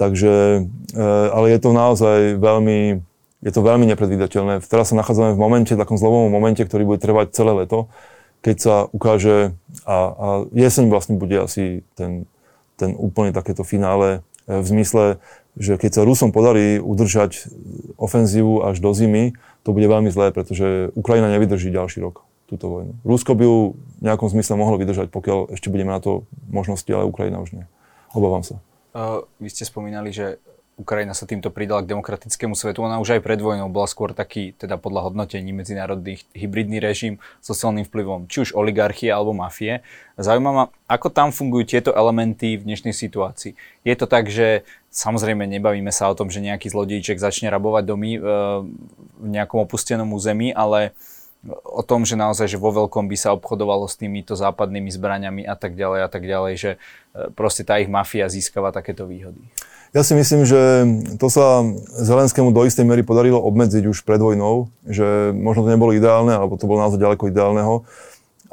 [0.00, 0.64] Takže,
[0.96, 3.04] ale je to naozaj veľmi,
[3.40, 4.60] je to veľmi nepredvídateľné.
[4.68, 7.88] Teraz sa nachádzame v momente, takom zlomovom momente, ktorý bude trvať celé leto
[8.40, 9.52] keď sa ukáže,
[9.84, 12.24] a, a jeseň vlastne bude asi ten,
[12.80, 15.20] ten úplne takéto finále v zmysle,
[15.60, 17.52] že keď sa Rusom podarí udržať
[18.00, 22.96] ofenzívu až do zimy, to bude veľmi zlé, pretože Ukrajina nevydrží ďalší rok túto vojnu.
[23.04, 23.56] Rusko by ju
[24.00, 27.64] v nejakom zmysle mohlo vydržať, pokiaľ ešte budeme na to možnosti, ale Ukrajina už nie.
[28.10, 28.58] Obávam sa.
[28.90, 30.42] Uh, vy ste spomínali, že
[30.80, 32.80] Ukrajina sa týmto pridala k demokratickému svetu.
[32.80, 37.52] Ona už aj pred vojnou bola skôr taký, teda podľa hodnotení medzinárodných, hybridný režim so
[37.52, 39.84] silným vplyvom či už oligarchie alebo mafie.
[40.16, 43.52] Zaujíma ma, ako tam fungujú tieto elementy v dnešnej situácii.
[43.84, 48.16] Je to tak, že samozrejme nebavíme sa o tom, že nejaký zlodejček začne rabovať domy
[48.16, 48.20] e,
[49.20, 50.96] v nejakom opustenom území, ale
[51.64, 55.56] o tom, že naozaj, že vo veľkom by sa obchodovalo s týmito západnými zbraniami a
[55.56, 56.78] tak ďalej a tak ďalej, že e,
[57.36, 59.44] proste tá ich mafia získava takéto výhody.
[59.90, 60.86] Ja si myslím, že
[61.18, 61.66] to sa
[61.98, 66.54] Zelenskému do istej miery podarilo obmedziť už pred vojnou, že možno to nebolo ideálne, alebo
[66.54, 67.82] to bolo naozaj ďaleko ideálneho,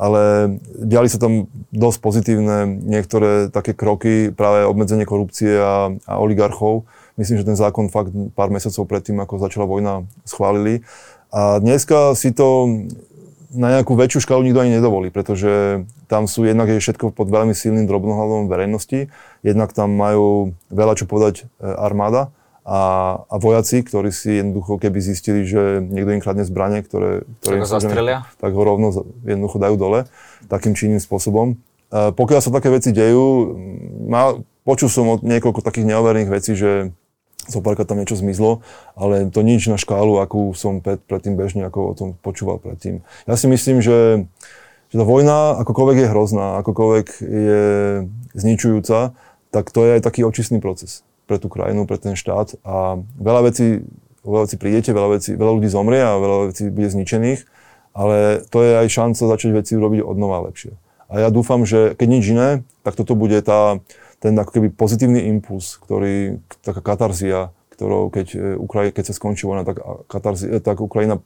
[0.01, 6.89] ale diali sa tam dosť pozitívne niektoré také kroky, práve obmedzenie korupcie a, a oligarchov.
[7.21, 10.81] Myslím, že ten zákon fakt pár mesiacov predtým, ako začala vojna, schválili.
[11.29, 12.65] A dneska si to
[13.57, 17.57] na nejakú väčšiu škálu nikto ani nedovolí, pretože tam sú jednak je všetko pod veľmi
[17.57, 19.09] silným drobnohľadom verejnosti,
[19.41, 22.29] jednak tam majú veľa čo povedať e, armáda
[22.61, 22.79] a,
[23.25, 27.81] a vojaci, ktorí si jednoducho keby zistili, že niekto im kladne zbranie, ktoré, ktoré tak,
[27.81, 28.93] ho tak ho rovno
[29.25, 29.99] jednoducho dajú dole
[30.45, 31.57] takým činným spôsobom.
[31.89, 33.57] E, pokiaľ sa také veci dejú,
[34.05, 36.93] má, počul som od niekoľko takých neoverných vecí, že
[37.47, 38.61] zo párkrát tam niečo zmizlo,
[38.93, 43.01] ale to nič na škálu, akú som pred, predtým bežne ako o tom počúval predtým.
[43.25, 44.27] Ja si myslím, že,
[44.91, 47.65] že tá vojna akokoľvek je hrozná, akokoľvek je
[48.35, 49.15] zničujúca,
[49.49, 53.51] tak to je aj taký očistný proces pre tú krajinu, pre ten štát a veľa
[53.51, 53.83] vecí,
[54.23, 57.43] veľa vecí prídete, veľa, vecí, veľa ľudí zomrie a veľa vecí bude zničených,
[57.95, 60.75] ale to je aj šanca začať veci robiť odnova lepšie.
[61.07, 62.49] A ja dúfam, že keď nič iné,
[62.83, 63.79] tak toto bude tá,
[64.17, 69.45] ten ako keby pozitívny impuls, ktorý, taká katarzia, ktorou keď, e, Ukraj, keď sa skončí
[69.45, 69.77] vojna, tak,
[70.09, 71.21] katarzi, e, tak Ukrajina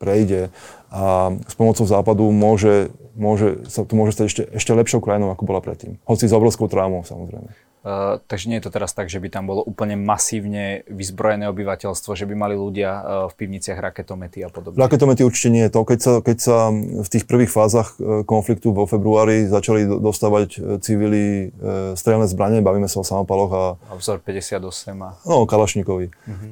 [0.00, 0.50] prejde
[0.90, 5.46] a s pomocou západu môže, môže, sa to môže stať ešte, ešte lepšou krajinou, ako
[5.46, 6.00] bola predtým.
[6.08, 7.52] Hoci s obrovskou trámou, samozrejme.
[7.82, 12.14] Uh, takže nie je to teraz tak, že by tam bolo úplne masívne vyzbrojené obyvateľstvo,
[12.14, 14.78] že by mali ľudia uh, v pivniciach raketomety a podobne.
[14.78, 15.66] Raketomety určite nie.
[15.66, 16.56] To, keď sa, keď sa
[17.02, 21.50] v tých prvých fázach uh, konfliktu vo februári začali dostávať civili
[21.98, 23.64] strelné zbranie, bavíme sa o samopaloch a...
[23.90, 24.62] A vzor 58
[25.02, 25.18] a...
[25.26, 26.06] No, Kalašnikovi.
[26.12, 26.50] Uh-huh.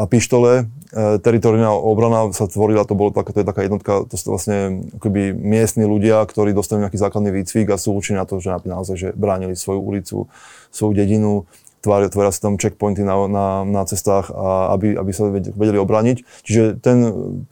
[0.00, 0.66] A pištole.
[0.94, 5.34] Teritoriálna obrana sa tvorila, to, bolo tak, to je taká jednotka, to sú vlastne akoby
[5.34, 9.08] miestni ľudia, ktorí dostali nejaký základný výcvik a sú určení na to, že naozaj že
[9.14, 10.30] bránili svoju ulicu
[10.74, 11.46] svoju dedinu,
[11.84, 16.16] tvoria sa tam checkpointy na, na, na cestách, a aby, aby sa vedeli obraniť.
[16.40, 16.98] Čiže ten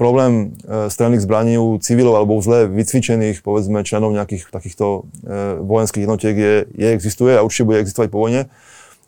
[0.01, 5.61] problém e, strelných zbraní u civilov alebo u zle vycvičených, povedzme, členov nejakých takýchto e,
[5.61, 8.49] vojenských jednotiek je, je, existuje a určite bude existovať po vojne.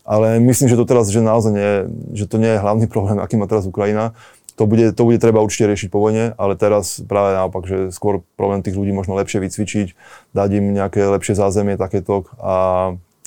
[0.04, 1.72] Ale myslím, že to teraz, že naozaj nie,
[2.12, 4.12] že to nie je hlavný problém, aký má teraz Ukrajina.
[4.54, 8.22] To bude, to bude treba určite riešiť po vojne, ale teraz práve naopak, že skôr
[8.38, 9.98] problém tých ľudí možno lepšie vycvičiť,
[10.30, 12.54] dať im nejaké lepšie zázemie takéto a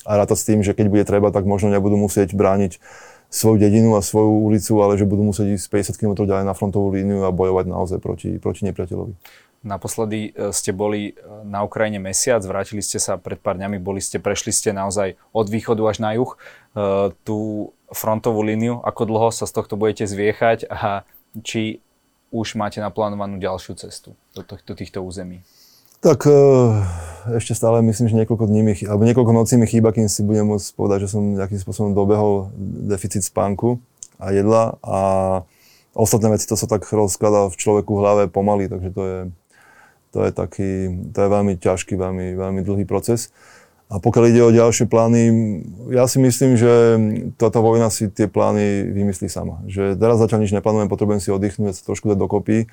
[0.08, 2.80] a rátať s tým, že keď bude treba, tak možno nebudú musieť brániť
[3.28, 6.96] svoju dedinu a svoju ulicu, ale že budú musieť ísť 50 km ďalej na frontovú
[6.96, 9.14] líniu a bojovať naozaj proti, proti nepriateľovi.
[9.68, 14.00] Naposledy e, ste boli e, na Ukrajine mesiac, vrátili ste sa pred pár dňami, boli
[14.00, 16.38] ste, prešli ste naozaj od východu až na juh e,
[17.28, 18.80] tú frontovú líniu.
[18.88, 21.04] Ako dlho sa z tohto budete zviechať a
[21.44, 21.84] či
[22.32, 25.44] už máte naplánovanú ďalšiu cestu do, tohto, týchto území?
[26.08, 26.24] Tak
[27.36, 30.48] ešte stále myslím, že niekoľko dní mi, alebo niekoľko nocí mi chýba, kým si budem
[30.48, 32.48] môcť povedať, že som nejakým spôsobom dobehol
[32.88, 33.84] deficit spánku
[34.16, 35.00] a jedla a
[35.92, 39.20] ostatné veci to sa tak rozkladá v človeku v hlave pomaly, takže to je,
[40.16, 40.72] to je taký,
[41.12, 43.36] to je veľmi ťažký, veľmi, veľmi dlhý proces.
[43.92, 45.24] A pokiaľ ide o ďalšie plány,
[45.92, 46.72] ja si myslím, že
[47.36, 49.60] táto vojna si tie plány vymyslí sama.
[49.68, 52.72] Že teraz zatiaľ nič neplánujem, potrebujem si oddychnúť, sa trošku dať dokopy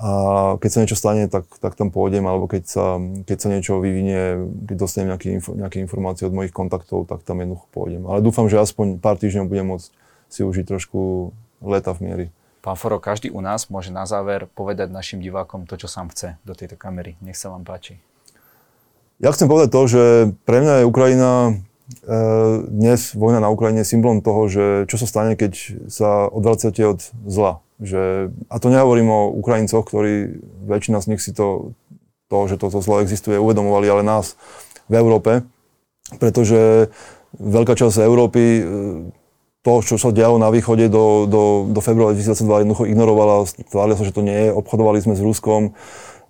[0.00, 0.10] a
[0.56, 2.96] keď sa niečo stane, tak, tak tam pôjdem, alebo keď sa,
[3.28, 7.44] keď sa niečo vyvinie, keď dostanem nejaké, info, nejaké informácie od mojich kontaktov, tak tam
[7.44, 8.08] jednoducho pôjdem.
[8.08, 9.92] Ale dúfam, že aspoň pár týždňov budem môcť
[10.32, 11.30] si užiť trošku
[11.60, 12.26] leta v miery.
[12.64, 16.40] Pán Foro, každý u nás môže na záver povedať našim divákom to, čo sám chce
[16.48, 17.20] do tejto kamery.
[17.20, 18.00] Nech sa vám páči.
[19.20, 20.02] Ja chcem povedať to, že
[20.48, 21.52] pre mňa je Ukrajina e,
[22.72, 25.52] dnes vojna na Ukrajine symbolom toho, že čo sa stane, keď
[25.92, 31.32] sa odvracate od zla že, a to nehovorím o Ukrajincoch, ktorí, väčšina z nich si
[31.32, 31.72] to,
[32.28, 34.36] to že toto zlo existuje, uvedomovali, ale nás
[34.86, 35.42] v Európe,
[36.20, 36.92] pretože
[37.40, 38.62] veľká časť Európy e,
[39.64, 44.04] to, čo sa dialo na východe do, do, do februára 2022 jednoducho ignorovala, tvárili sa,
[44.08, 45.72] že to nie je, obchodovali sme s Ruskom,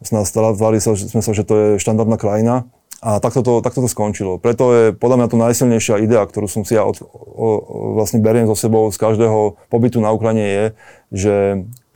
[0.03, 2.71] tvárili sme sa, že to je štandardná krajina
[3.01, 4.37] A takto to, takto to skončilo.
[4.37, 7.49] Preto je podľa mňa to najsilnejšia idea, ktorú som si ja od, o,
[7.97, 10.65] vlastne beriem so sebou z každého pobytu na Ukrajine je,
[11.09, 11.35] že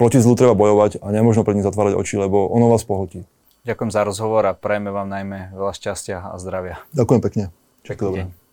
[0.00, 3.28] proti zlu treba bojovať a nemôžno pred ním zatvárať oči, lebo ono vás pohltí.
[3.68, 6.80] Ďakujem za rozhovor a prajeme vám najmä veľa šťastia a zdravia.
[6.96, 7.44] Ďakujem pekne.
[7.84, 8.43] Ďakujem.